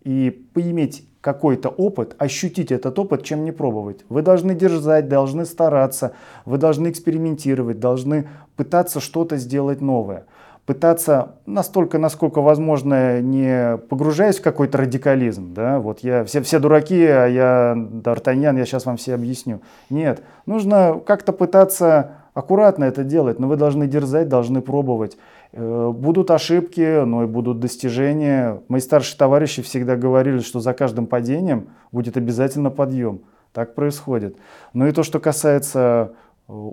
и 0.02 0.30
поиметь 0.54 1.06
какой-то 1.20 1.68
опыт, 1.68 2.14
ощутить 2.18 2.73
этот 2.73 2.99
опыт, 2.99 3.23
чем 3.25 3.44
не 3.44 3.52
пробовать. 3.52 4.04
Вы 4.09 4.23
должны 4.23 4.54
держать, 4.54 5.09
должны 5.09 5.44
стараться, 5.44 6.14
вы 6.47 6.56
должны 6.56 6.88
экспериментировать, 6.90 7.78
должны 7.78 8.28
пытаться 8.56 9.00
что-то 9.00 9.37
сделать 9.37 9.82
новое. 9.82 10.25
Пытаться 10.67 11.37
настолько, 11.47 11.99
насколько 11.99 12.40
возможно, 12.43 13.21
не 13.21 13.76
погружаясь 13.88 14.38
в 14.38 14.43
какой-то 14.43 14.79
радикализм. 14.79 15.52
Да? 15.52 15.81
Вот 15.81 16.00
я, 16.00 16.25
все, 16.25 16.43
все 16.43 16.59
дураки, 16.59 17.05
а 17.05 17.26
я 17.26 17.75
Д'Артаньян, 17.76 18.57
я 18.57 18.64
сейчас 18.64 18.87
вам 18.87 18.97
все 18.97 19.14
объясню. 19.14 19.61
Нет, 19.88 20.23
нужно 20.47 21.00
как-то 21.05 21.33
пытаться 21.33 22.12
аккуратно 22.35 22.85
это 22.85 23.05
делать, 23.05 23.38
но 23.38 23.49
вы 23.49 23.57
должны 23.57 23.87
дерзать, 23.87 24.29
должны 24.29 24.61
пробовать. 24.61 25.17
Э, 25.52 25.90
будут 25.93 26.31
ошибки, 26.31 27.05
но 27.05 27.25
и 27.25 27.26
будут 27.26 27.61
достижения. 27.61 28.62
Мои 28.69 28.81
старшие 28.81 29.19
товарищи 29.19 29.62
всегда 29.62 29.97
говорили, 29.97 30.38
что 30.40 30.61
за 30.61 30.73
каждым 30.73 31.07
падением 31.07 31.69
будет 31.93 32.17
обязательно 32.17 32.71
подъем. 32.71 33.23
Так 33.52 33.75
происходит. 33.75 34.37
Ну 34.75 34.87
и 34.87 34.93
то, 34.93 35.02
что 35.02 35.19
касается 35.19 36.12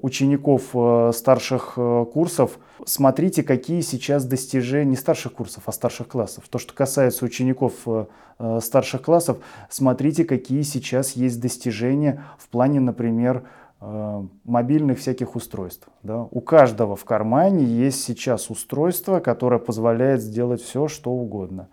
учеников 0.02 0.64
э, 0.74 1.12
старших 1.14 1.78
курсов, 2.14 2.60
смотрите, 2.86 3.44
какие 3.44 3.82
сейчас 3.82 4.26
достижения, 4.26 4.92
не 4.92 4.96
старших 4.96 5.34
курсов, 5.34 5.64
а 5.66 5.72
старших 5.72 6.08
классов. 6.08 6.46
То, 6.50 6.58
что 6.60 6.74
касается 6.74 7.26
учеников 7.26 7.74
старших 8.62 9.02
классов, 9.02 9.38
смотрите, 9.70 10.24
какие 10.24 10.62
сейчас 10.62 11.14
есть 11.14 11.42
достижения 11.42 12.24
в 12.38 12.50
плане, 12.50 12.80
например, 12.80 13.44
Э, 13.80 14.24
мобильных 14.44 14.98
всяких 14.98 15.36
устройств. 15.36 15.88
Да? 16.02 16.28
У 16.32 16.42
каждого 16.42 16.96
в 16.96 17.06
кармане 17.06 17.64
есть 17.64 18.04
сейчас 18.04 18.50
устройство, 18.50 19.20
которое 19.20 19.60
позволяет 19.60 20.20
сделать 20.22 20.64
все, 20.64 20.88
что 20.88 21.12
угодно. 21.12 21.68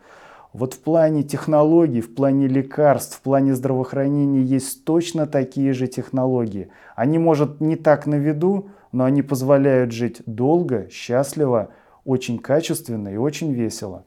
Вот 0.54 0.73
в 0.73 0.78
плане 0.78 1.23
технологий, 1.23 2.00
в 2.00 2.14
плане 2.14 2.49
лекарств, 2.49 3.18
в 3.18 3.20
плане 3.20 3.54
здравоохранения 3.54 4.40
есть 4.40 4.87
точно 4.87 5.26
такие 5.26 5.75
же 5.75 5.87
технологии. 5.87 6.68
Они, 6.96 7.18
может, 7.18 7.61
не 7.61 7.76
так 7.76 8.06
на 8.06 8.14
виду, 8.14 8.70
но 8.90 9.04
они 9.04 9.20
позволяют 9.20 9.92
жить 9.92 10.23
долго, 10.25 10.88
счастливо, 10.90 11.68
очень 12.06 12.38
качественно 12.38 13.08
и 13.08 13.18
очень 13.18 13.52
весело. 13.52 14.04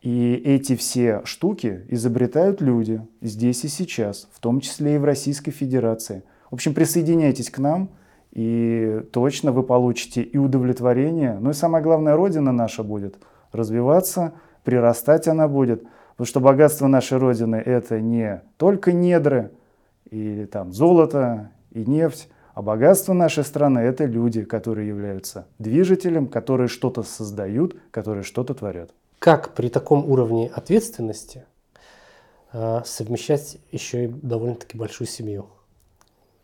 И 0.00 0.34
эти 0.44 0.74
все 0.74 1.20
штуки 1.24 1.86
изобретают 1.90 2.60
люди 2.60 3.00
здесь 3.20 3.62
и 3.62 3.68
сейчас, 3.68 4.26
в 4.32 4.40
том 4.40 4.58
числе 4.58 4.96
и 4.96 4.98
в 4.98 5.04
Российской 5.04 5.52
Федерации– 5.52 6.24
в 6.52 6.54
общем, 6.54 6.74
присоединяйтесь 6.74 7.48
к 7.48 7.58
нам, 7.58 7.88
и 8.30 9.00
точно 9.10 9.52
вы 9.52 9.62
получите 9.62 10.20
и 10.20 10.36
удовлетворение, 10.36 11.38
ну 11.40 11.48
и 11.48 11.54
самое 11.54 11.82
главное, 11.82 12.14
Родина 12.14 12.52
наша 12.52 12.82
будет 12.82 13.16
развиваться, 13.52 14.34
прирастать 14.64 15.28
она 15.28 15.48
будет, 15.48 15.82
потому 16.12 16.26
что 16.26 16.40
богатство 16.40 16.86
нашей 16.86 17.18
Родины 17.18 17.56
это 17.56 18.00
не 18.00 18.42
только 18.56 18.92
недры, 18.92 19.52
и 20.10 20.44
там 20.46 20.72
золото, 20.72 21.50
и 21.70 21.84
нефть, 21.84 22.28
а 22.54 22.60
богатство 22.60 23.14
нашей 23.14 23.44
страны 23.44 23.78
это 23.78 24.04
люди, 24.04 24.44
которые 24.44 24.88
являются 24.88 25.46
движителем, 25.58 26.26
которые 26.26 26.68
что-то 26.68 27.02
создают, 27.02 27.76
которые 27.90 28.24
что-то 28.24 28.54
творят. 28.54 28.90
Как 29.18 29.54
при 29.54 29.68
таком 29.68 30.10
уровне 30.10 30.50
ответственности 30.52 31.46
э, 32.52 32.82
совмещать 32.84 33.58
еще 33.70 34.04
и 34.04 34.08
довольно-таки 34.08 34.76
большую 34.76 35.08
семью? 35.08 35.46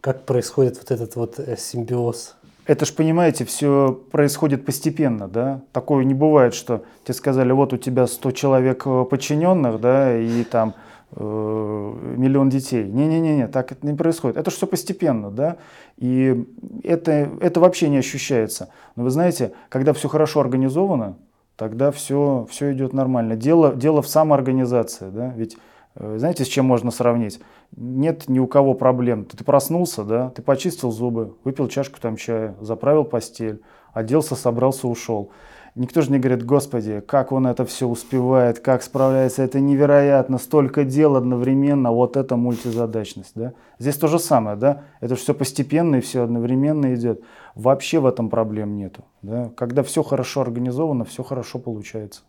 Как 0.00 0.24
происходит 0.24 0.78
вот 0.78 0.90
этот 0.90 1.16
вот 1.16 1.38
э, 1.38 1.56
симбиоз? 1.58 2.36
Это 2.68 2.84
ж, 2.84 2.92
понимаете, 2.92 3.46
все 3.46 3.98
происходит 4.12 4.66
постепенно, 4.66 5.26
да? 5.26 5.62
Такое 5.72 6.04
не 6.04 6.12
бывает, 6.12 6.52
что 6.52 6.84
тебе 7.02 7.14
сказали, 7.14 7.50
вот 7.50 7.72
у 7.72 7.78
тебя 7.78 8.06
100 8.06 8.30
человек 8.32 8.82
э, 8.84 9.06
подчиненных, 9.08 9.80
да, 9.80 10.14
и 10.14 10.44
там 10.44 10.74
э, 11.12 11.22
миллион 11.22 12.50
детей. 12.50 12.84
Не-не-не, 12.84 13.48
так 13.48 13.72
это 13.72 13.86
не 13.86 13.94
происходит. 13.94 14.36
Это 14.36 14.50
же 14.50 14.58
все 14.58 14.66
постепенно, 14.66 15.30
да, 15.30 15.56
и 15.96 16.44
это, 16.84 17.30
это 17.40 17.58
вообще 17.58 17.88
не 17.88 17.96
ощущается. 17.96 18.68
Но 18.96 19.04
вы 19.04 19.10
знаете, 19.10 19.52
когда 19.70 19.94
все 19.94 20.10
хорошо 20.10 20.40
организовано, 20.40 21.16
тогда 21.56 21.90
все, 21.90 22.46
все 22.50 22.74
идет 22.74 22.92
нормально. 22.92 23.34
Дело, 23.34 23.74
дело 23.74 24.02
в 24.02 24.08
самоорганизации, 24.08 25.08
да, 25.08 25.32
ведь 25.34 25.56
знаете, 25.98 26.44
с 26.44 26.48
чем 26.48 26.64
можно 26.64 26.90
сравнить? 26.90 27.40
Нет 27.76 28.28
ни 28.28 28.38
у 28.38 28.46
кого 28.46 28.74
проблем. 28.74 29.24
Ты, 29.24 29.42
проснулся, 29.42 30.04
да, 30.04 30.30
ты 30.30 30.42
почистил 30.42 30.92
зубы, 30.92 31.34
выпил 31.44 31.68
чашку 31.68 32.00
там 32.00 32.16
чая, 32.16 32.54
заправил 32.60 33.04
постель, 33.04 33.62
оделся, 33.92 34.36
собрался, 34.36 34.86
ушел. 34.86 35.30
Никто 35.74 36.00
же 36.00 36.10
не 36.10 36.18
говорит, 36.18 36.44
господи, 36.44 37.00
как 37.00 37.30
он 37.30 37.46
это 37.46 37.64
все 37.64 37.86
успевает, 37.86 38.58
как 38.58 38.82
справляется, 38.82 39.42
это 39.42 39.60
невероятно, 39.60 40.38
столько 40.38 40.84
дел 40.84 41.16
одновременно, 41.16 41.92
вот 41.92 42.16
это 42.16 42.36
мультизадачность. 42.36 43.32
Да? 43.34 43.52
Здесь 43.78 43.96
то 43.96 44.08
же 44.08 44.18
самое, 44.18 44.56
да? 44.56 44.82
это 45.00 45.14
все 45.14 45.34
постепенно 45.34 45.96
и 45.96 46.00
все 46.00 46.22
одновременно 46.22 46.94
идет. 46.94 47.22
Вообще 47.54 48.00
в 48.00 48.06
этом 48.06 48.28
проблем 48.28 48.76
нету. 48.76 49.04
Да? 49.22 49.50
Когда 49.56 49.82
все 49.82 50.02
хорошо 50.02 50.40
организовано, 50.40 51.04
все 51.04 51.22
хорошо 51.22 51.58
получается. 51.58 52.22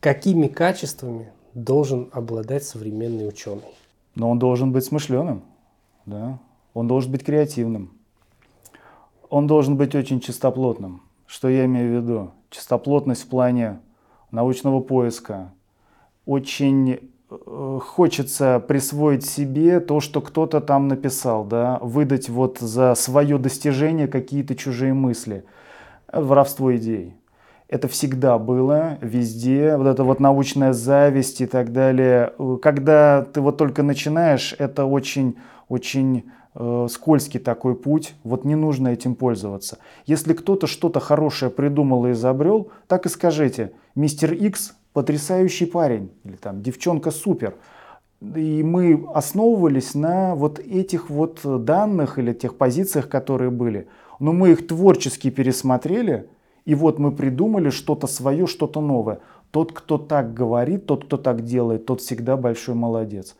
Какими 0.00 0.48
качествами 0.48 1.30
должен 1.54 2.08
обладать 2.12 2.64
современный 2.64 3.28
ученый? 3.28 3.62
Но 4.14 4.30
он 4.30 4.38
должен 4.38 4.72
быть 4.72 4.84
смышленым, 4.84 5.42
да? 6.06 6.38
он 6.74 6.86
должен 6.88 7.10
быть 7.10 7.24
креативным, 7.24 7.90
он 9.28 9.46
должен 9.46 9.76
быть 9.76 9.94
очень 9.94 10.20
чистоплотным. 10.20 11.02
Что 11.26 11.48
я 11.48 11.64
имею 11.64 11.90
в 11.90 12.02
виду? 12.02 12.30
Чистоплотность 12.50 13.22
в 13.22 13.28
плане 13.28 13.80
научного 14.30 14.80
поиска. 14.80 15.54
Очень 16.26 16.98
э, 17.30 17.78
хочется 17.82 18.62
присвоить 18.68 19.24
себе 19.24 19.80
то, 19.80 20.00
что 20.00 20.20
кто-то 20.20 20.60
там 20.60 20.88
написал, 20.88 21.46
да? 21.46 21.78
выдать 21.80 22.28
вот 22.28 22.58
за 22.58 22.94
свое 22.94 23.38
достижение 23.38 24.08
какие-то 24.08 24.54
чужие 24.54 24.92
мысли. 24.92 25.44
Воровство 26.12 26.76
идей 26.76 27.14
это 27.72 27.88
всегда 27.88 28.36
было 28.36 28.98
везде, 29.00 29.78
вот 29.78 29.86
эта 29.86 30.04
вот 30.04 30.20
научная 30.20 30.74
зависть 30.74 31.40
и 31.40 31.46
так 31.46 31.72
далее. 31.72 32.34
Когда 32.60 33.22
ты 33.22 33.40
вот 33.40 33.56
только 33.56 33.82
начинаешь, 33.82 34.54
это 34.58 34.84
очень, 34.84 35.36
очень 35.70 36.30
э, 36.54 36.86
скользкий 36.90 37.40
такой 37.40 37.74
путь, 37.74 38.14
вот 38.24 38.44
не 38.44 38.56
нужно 38.56 38.88
этим 38.88 39.14
пользоваться. 39.14 39.78
Если 40.04 40.34
кто-то 40.34 40.66
что-то 40.66 41.00
хорошее 41.00 41.50
придумал 41.50 42.04
и 42.04 42.10
изобрел, 42.10 42.70
так 42.88 43.06
и 43.06 43.08
скажите, 43.08 43.72
мистер 43.94 44.34
Икс 44.34 44.74
потрясающий 44.92 45.64
парень, 45.64 46.10
или 46.24 46.36
там 46.36 46.60
девчонка 46.60 47.10
супер. 47.10 47.54
И 48.20 48.62
мы 48.62 49.02
основывались 49.14 49.94
на 49.94 50.34
вот 50.34 50.58
этих 50.58 51.08
вот 51.08 51.40
данных 51.42 52.18
или 52.18 52.34
тех 52.34 52.58
позициях, 52.58 53.08
которые 53.08 53.50
были. 53.50 53.88
Но 54.20 54.34
мы 54.34 54.50
их 54.50 54.66
творчески 54.66 55.30
пересмотрели, 55.30 56.28
и 56.64 56.74
вот 56.74 56.98
мы 56.98 57.12
придумали 57.12 57.70
что-то 57.70 58.06
свое, 58.06 58.46
что-то 58.46 58.80
новое. 58.80 59.20
Тот, 59.50 59.72
кто 59.72 59.98
так 59.98 60.32
говорит, 60.32 60.86
тот, 60.86 61.04
кто 61.04 61.16
так 61.16 61.44
делает, 61.44 61.86
тот 61.86 62.00
всегда 62.00 62.36
большой 62.36 62.74
молодец. 62.74 63.36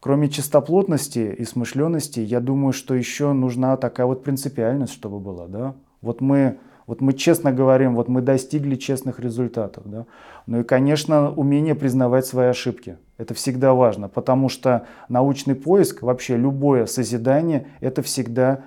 Кроме 0.00 0.28
чистоплотности 0.28 1.34
и 1.36 1.44
смышленности, 1.44 2.20
я 2.20 2.40
думаю, 2.40 2.72
что 2.72 2.94
еще 2.94 3.32
нужна 3.32 3.76
такая 3.76 4.06
вот 4.06 4.22
принципиальность, 4.22 4.92
чтобы 4.92 5.18
была. 5.18 5.46
Да? 5.46 5.74
Вот, 6.02 6.20
мы, 6.20 6.58
вот 6.86 7.00
мы 7.00 7.14
честно 7.14 7.52
говорим, 7.52 7.94
вот 7.94 8.08
мы 8.08 8.20
достигли 8.20 8.74
честных 8.74 9.18
результатов. 9.18 9.84
Да? 9.86 10.06
Ну 10.46 10.60
и, 10.60 10.62
конечно, 10.64 11.32
умение 11.32 11.74
признавать 11.74 12.26
свои 12.26 12.48
ошибки. 12.48 12.98
Это 13.16 13.32
всегда 13.32 13.72
важно, 13.72 14.08
потому 14.08 14.48
что 14.50 14.86
научный 15.08 15.54
поиск, 15.54 16.02
вообще 16.02 16.36
любое 16.36 16.84
созидание, 16.86 17.68
это 17.80 18.02
всегда 18.02 18.64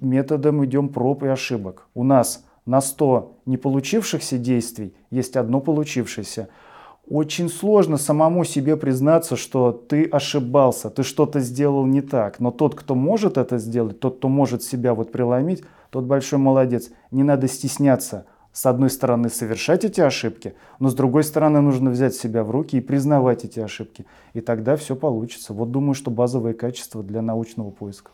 методом 0.00 0.64
идем 0.64 0.88
проб 0.88 1.24
и 1.24 1.26
ошибок. 1.26 1.88
У 1.94 2.04
нас 2.04 2.44
на 2.66 2.80
100 2.80 3.40
не 3.46 3.56
получившихся 3.56 4.38
действий 4.38 4.94
есть 5.10 5.36
одно 5.36 5.60
получившееся. 5.60 6.48
Очень 7.08 7.48
сложно 7.48 7.96
самому 7.96 8.44
себе 8.44 8.76
признаться, 8.76 9.34
что 9.34 9.72
ты 9.72 10.04
ошибался, 10.04 10.90
ты 10.90 11.02
что-то 11.02 11.40
сделал 11.40 11.84
не 11.84 12.02
так. 12.02 12.38
Но 12.38 12.52
тот, 12.52 12.76
кто 12.76 12.94
может 12.94 13.36
это 13.36 13.58
сделать, 13.58 13.98
тот, 13.98 14.18
кто 14.18 14.28
может 14.28 14.62
себя 14.62 14.94
вот 14.94 15.10
преломить, 15.10 15.64
тот 15.90 16.04
большой 16.04 16.38
молодец. 16.38 16.90
Не 17.10 17.24
надо 17.24 17.48
стесняться, 17.48 18.26
с 18.52 18.66
одной 18.66 18.90
стороны, 18.90 19.28
совершать 19.28 19.84
эти 19.84 20.00
ошибки, 20.00 20.54
но 20.78 20.88
с 20.88 20.94
другой 20.94 21.24
стороны, 21.24 21.60
нужно 21.60 21.90
взять 21.90 22.14
себя 22.14 22.44
в 22.44 22.50
руки 22.50 22.76
и 22.76 22.80
признавать 22.80 23.44
эти 23.44 23.60
ошибки. 23.60 24.06
И 24.34 24.40
тогда 24.40 24.76
все 24.76 24.94
получится. 24.94 25.52
Вот 25.52 25.70
думаю, 25.70 25.94
что 25.94 26.10
базовые 26.10 26.54
качества 26.54 27.02
для 27.02 27.22
научного 27.22 27.70
поиска. 27.70 28.12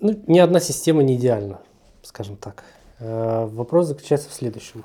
Ну, 0.00 0.18
ни 0.26 0.38
одна 0.38 0.60
система 0.60 1.02
не 1.02 1.16
идеальна, 1.16 1.60
скажем 2.02 2.36
так. 2.36 2.64
Э, 3.00 3.46
вопрос 3.46 3.86
заключается 3.88 4.28
в 4.28 4.32
следующем. 4.32 4.84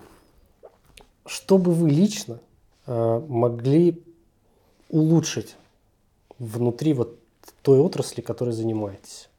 Что 1.25 1.57
бы 1.57 1.71
вы 1.71 1.89
лично 1.89 2.39
э, 2.85 3.21
могли 3.27 4.01
улучшить 4.89 5.55
внутри 6.37 6.93
вот 6.93 7.17
той 7.61 7.79
отрасли, 7.79 8.21
которой 8.21 8.51
занимаетесь? 8.51 9.29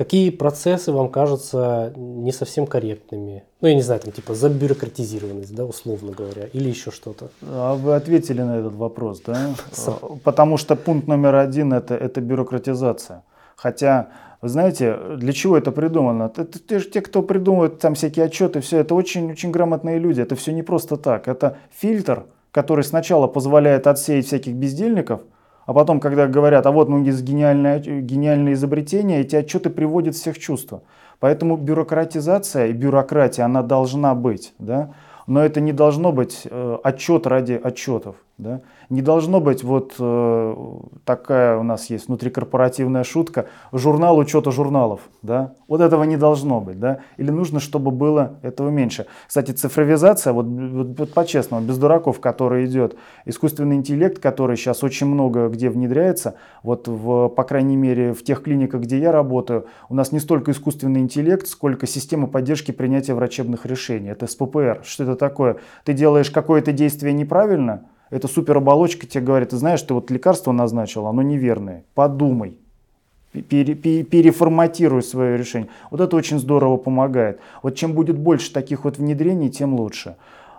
Какие 0.00 0.30
процессы 0.30 0.92
вам 0.92 1.10
кажутся 1.10 1.92
не 1.94 2.32
совсем 2.32 2.66
корректными? 2.66 3.44
Ну, 3.60 3.68
я 3.68 3.74
не 3.74 3.82
знаю, 3.82 4.00
там 4.00 4.12
типа 4.12 4.34
забюрократизированность, 4.34 5.54
да, 5.54 5.66
условно 5.66 6.12
говоря, 6.12 6.46
или 6.54 6.70
еще 6.70 6.90
что-то. 6.90 7.28
А 7.42 7.74
вы 7.74 7.94
ответили 7.94 8.40
на 8.40 8.60
этот 8.60 8.72
вопрос, 8.72 9.20
да? 9.20 9.54
Потому 10.24 10.56
что 10.56 10.74
пункт 10.74 11.06
номер 11.06 11.34
один 11.34 11.74
это, 11.74 11.94
это 11.94 12.22
бюрократизация. 12.22 13.24
Хотя, 13.56 14.08
вы 14.42 14.48
знаете, 14.48 14.96
для 15.16 15.32
чего 15.32 15.58
это 15.58 15.70
придумано? 15.70 16.24
Это, 16.24 16.42
это, 16.42 16.80
те, 16.80 17.00
кто 17.02 17.22
придумывает 17.22 17.78
там 17.78 17.94
всякие 17.94 18.24
отчеты, 18.24 18.60
все 18.60 18.78
это 18.78 18.94
очень-очень 18.94 19.50
грамотные 19.50 19.98
люди. 19.98 20.22
Это 20.22 20.34
все 20.34 20.52
не 20.52 20.62
просто 20.62 20.96
так. 20.96 21.28
Это 21.28 21.58
фильтр, 21.70 22.24
который 22.50 22.84
сначала 22.84 23.26
позволяет 23.26 23.86
отсеять 23.86 24.26
всяких 24.26 24.54
бездельников, 24.54 25.20
а 25.66 25.74
потом, 25.74 26.00
когда 26.00 26.26
говорят, 26.26 26.66
а 26.66 26.72
вот 26.72 26.88
мы 26.88 27.02
гениальное, 27.02 27.78
гениальное 27.78 28.54
изобретение, 28.54 29.20
эти 29.20 29.36
отчеты 29.36 29.68
приводят 29.68 30.14
всех 30.14 30.36
в 30.36 30.40
чувство. 30.40 30.82
Поэтому 31.20 31.56
бюрократизация 31.56 32.68
и 32.68 32.72
бюрократия, 32.72 33.42
она 33.42 33.62
должна 33.62 34.14
быть. 34.14 34.54
Да? 34.58 34.94
Но 35.26 35.44
это 35.44 35.60
не 35.60 35.72
должно 35.72 36.12
быть 36.12 36.46
э, 36.50 36.78
отчет 36.82 37.26
ради 37.26 37.60
отчетов. 37.62 38.16
Да? 38.40 38.60
Не 38.88 39.02
должно 39.02 39.40
быть 39.40 39.62
вот 39.62 39.94
э, 39.98 40.56
такая 41.04 41.58
у 41.58 41.62
нас 41.62 41.90
есть 41.90 42.08
внутрикорпоративная 42.08 43.04
шутка, 43.04 43.46
журнал 43.72 44.18
учета 44.18 44.50
журналов. 44.50 45.00
Да? 45.22 45.54
Вот 45.68 45.80
этого 45.80 46.04
не 46.04 46.16
должно 46.16 46.60
быть. 46.60 46.80
Да? 46.80 47.00
Или 47.16 47.30
нужно, 47.30 47.60
чтобы 47.60 47.90
было 47.90 48.38
этого 48.42 48.70
меньше. 48.70 49.06
Кстати, 49.28 49.52
цифровизация, 49.52 50.32
вот, 50.32 50.46
вот, 50.46 50.98
вот 50.98 51.12
по-честному, 51.12 51.66
без 51.66 51.78
дураков, 51.78 52.20
который 52.20 52.64
идет, 52.66 52.96
искусственный 53.26 53.76
интеллект, 53.76 54.18
который 54.18 54.56
сейчас 54.56 54.82
очень 54.82 55.06
много 55.06 55.48
где 55.48 55.68
внедряется, 55.68 56.36
вот 56.62 56.88
в, 56.88 57.28
по 57.28 57.44
крайней 57.44 57.76
мере 57.76 58.14
в 58.14 58.24
тех 58.24 58.42
клиниках, 58.42 58.82
где 58.82 58.98
я 58.98 59.12
работаю, 59.12 59.66
у 59.88 59.94
нас 59.94 60.12
не 60.12 60.20
столько 60.20 60.52
искусственный 60.52 61.00
интеллект, 61.00 61.46
сколько 61.46 61.86
система 61.86 62.26
поддержки 62.26 62.72
принятия 62.72 63.14
врачебных 63.14 63.66
решений. 63.66 64.08
Это 64.08 64.26
СППР. 64.26 64.80
Что 64.84 65.04
это 65.04 65.16
такое? 65.16 65.56
Ты 65.84 65.92
делаешь 65.92 66.30
какое-то 66.30 66.72
действие 66.72 67.12
неправильно, 67.12 67.84
эта 68.10 68.28
супероболочка 68.28 69.06
тебе 69.06 69.24
говорит, 69.24 69.50
ты 69.50 69.56
знаешь, 69.56 69.82
ты 69.82 69.94
вот 69.94 70.10
лекарство 70.10 70.52
назначил, 70.52 71.06
оно 71.06 71.22
неверное, 71.22 71.84
подумай, 71.94 72.58
пере, 73.32 73.74
пере, 73.74 74.02
переформатируй 74.02 75.02
свое 75.02 75.36
решение. 75.38 75.68
Вот 75.90 76.00
это 76.00 76.16
очень 76.16 76.38
здорово 76.38 76.76
помогает. 76.76 77.40
Вот 77.62 77.76
чем 77.76 77.92
будет 77.94 78.18
больше 78.18 78.52
таких 78.52 78.84
вот 78.84 78.98
внедрений, 78.98 79.50
тем 79.50 79.74
лучше. 79.74 80.16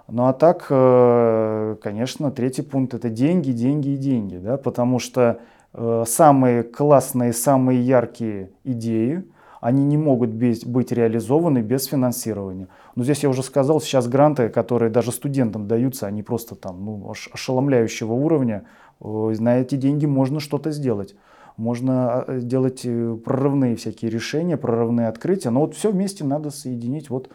Ну 0.07 0.27
а 0.27 0.33
так, 0.33 0.67
э, 0.69 1.75
конечно, 1.81 2.31
третий 2.31 2.63
пункт 2.63 2.93
это 2.93 3.09
деньги, 3.09 3.51
деньги 3.51 3.89
и 3.89 3.97
деньги, 3.97 4.37
да, 4.37 4.57
потому 4.57 4.99
что 4.99 5.39
э, 5.73 6.03
самые 6.07 6.63
классные, 6.63 7.33
самые 7.33 7.81
яркие 7.81 8.49
идеи, 8.63 9.23
они 9.61 9.85
не 9.85 9.95
могут 9.95 10.31
быть 10.31 10.91
реализованы 10.91 11.59
без 11.59 11.85
финансирования. 11.85 12.67
Но 12.95 13.03
здесь 13.03 13.23
я 13.23 13.29
уже 13.29 13.43
сказал, 13.43 13.79
сейчас 13.79 14.07
гранты, 14.07 14.49
которые 14.49 14.89
даже 14.89 15.11
студентам 15.11 15.67
даются, 15.67 16.07
они 16.07 16.23
просто 16.23 16.55
там 16.55 16.83
ну, 16.83 17.13
ошеломляющего 17.31 18.11
уровня. 18.11 18.63
На 18.99 19.59
эти 19.59 19.75
деньги 19.75 20.07
можно 20.07 20.39
что-то 20.39 20.71
сделать. 20.71 21.15
Можно 21.57 22.23
а, 22.23 22.39
делать 22.39 22.81
э, 22.85 23.17
прорывные 23.23 23.75
всякие 23.75 24.09
решения, 24.09 24.57
прорывные 24.57 25.07
открытия. 25.07 25.51
Но 25.51 25.61
вот 25.61 25.75
все 25.75 25.91
вместе 25.91 26.23
надо 26.23 26.49
соединить. 26.49 27.09
Вот 27.09 27.29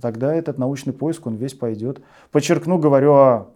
тогда 0.00 0.32
этот 0.32 0.58
научный 0.58 0.92
поиск, 0.92 1.26
он 1.26 1.34
весь 1.34 1.54
пойдет. 1.54 2.00
Подчеркну, 2.30 2.78
говорю 2.78 3.12
о 3.14 3.48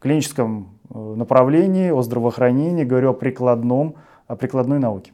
клиническом 0.00 0.78
э, 0.90 1.14
направлении, 1.16 1.90
о 1.90 2.02
здравоохранении, 2.02 2.84
говорю 2.84 3.10
о 3.10 3.14
прикладном, 3.14 3.96
о 4.26 4.36
прикладной 4.36 4.78
науке. 4.78 5.12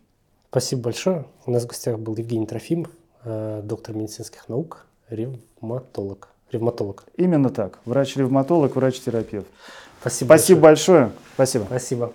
Спасибо 0.54 0.82
большое. 0.82 1.24
У 1.46 1.50
нас 1.50 1.64
в 1.64 1.66
гостях 1.66 1.98
был 1.98 2.14
Евгений 2.14 2.46
Трофимов, 2.46 2.88
э, 3.24 3.60
доктор 3.64 3.96
медицинских 3.96 4.48
наук, 4.48 4.86
ревматолог. 5.08 6.28
Ревматолог. 6.52 7.06
Именно 7.16 7.50
так. 7.50 7.80
Врач-ревматолог, 7.86 8.76
врач-терапевт. 8.76 9.48
Спасибо, 10.00 10.28
Спасибо 10.28 10.60
большое. 10.60 11.00
большое. 11.00 11.22
Спасибо. 11.34 11.64
Спасибо. 11.64 12.12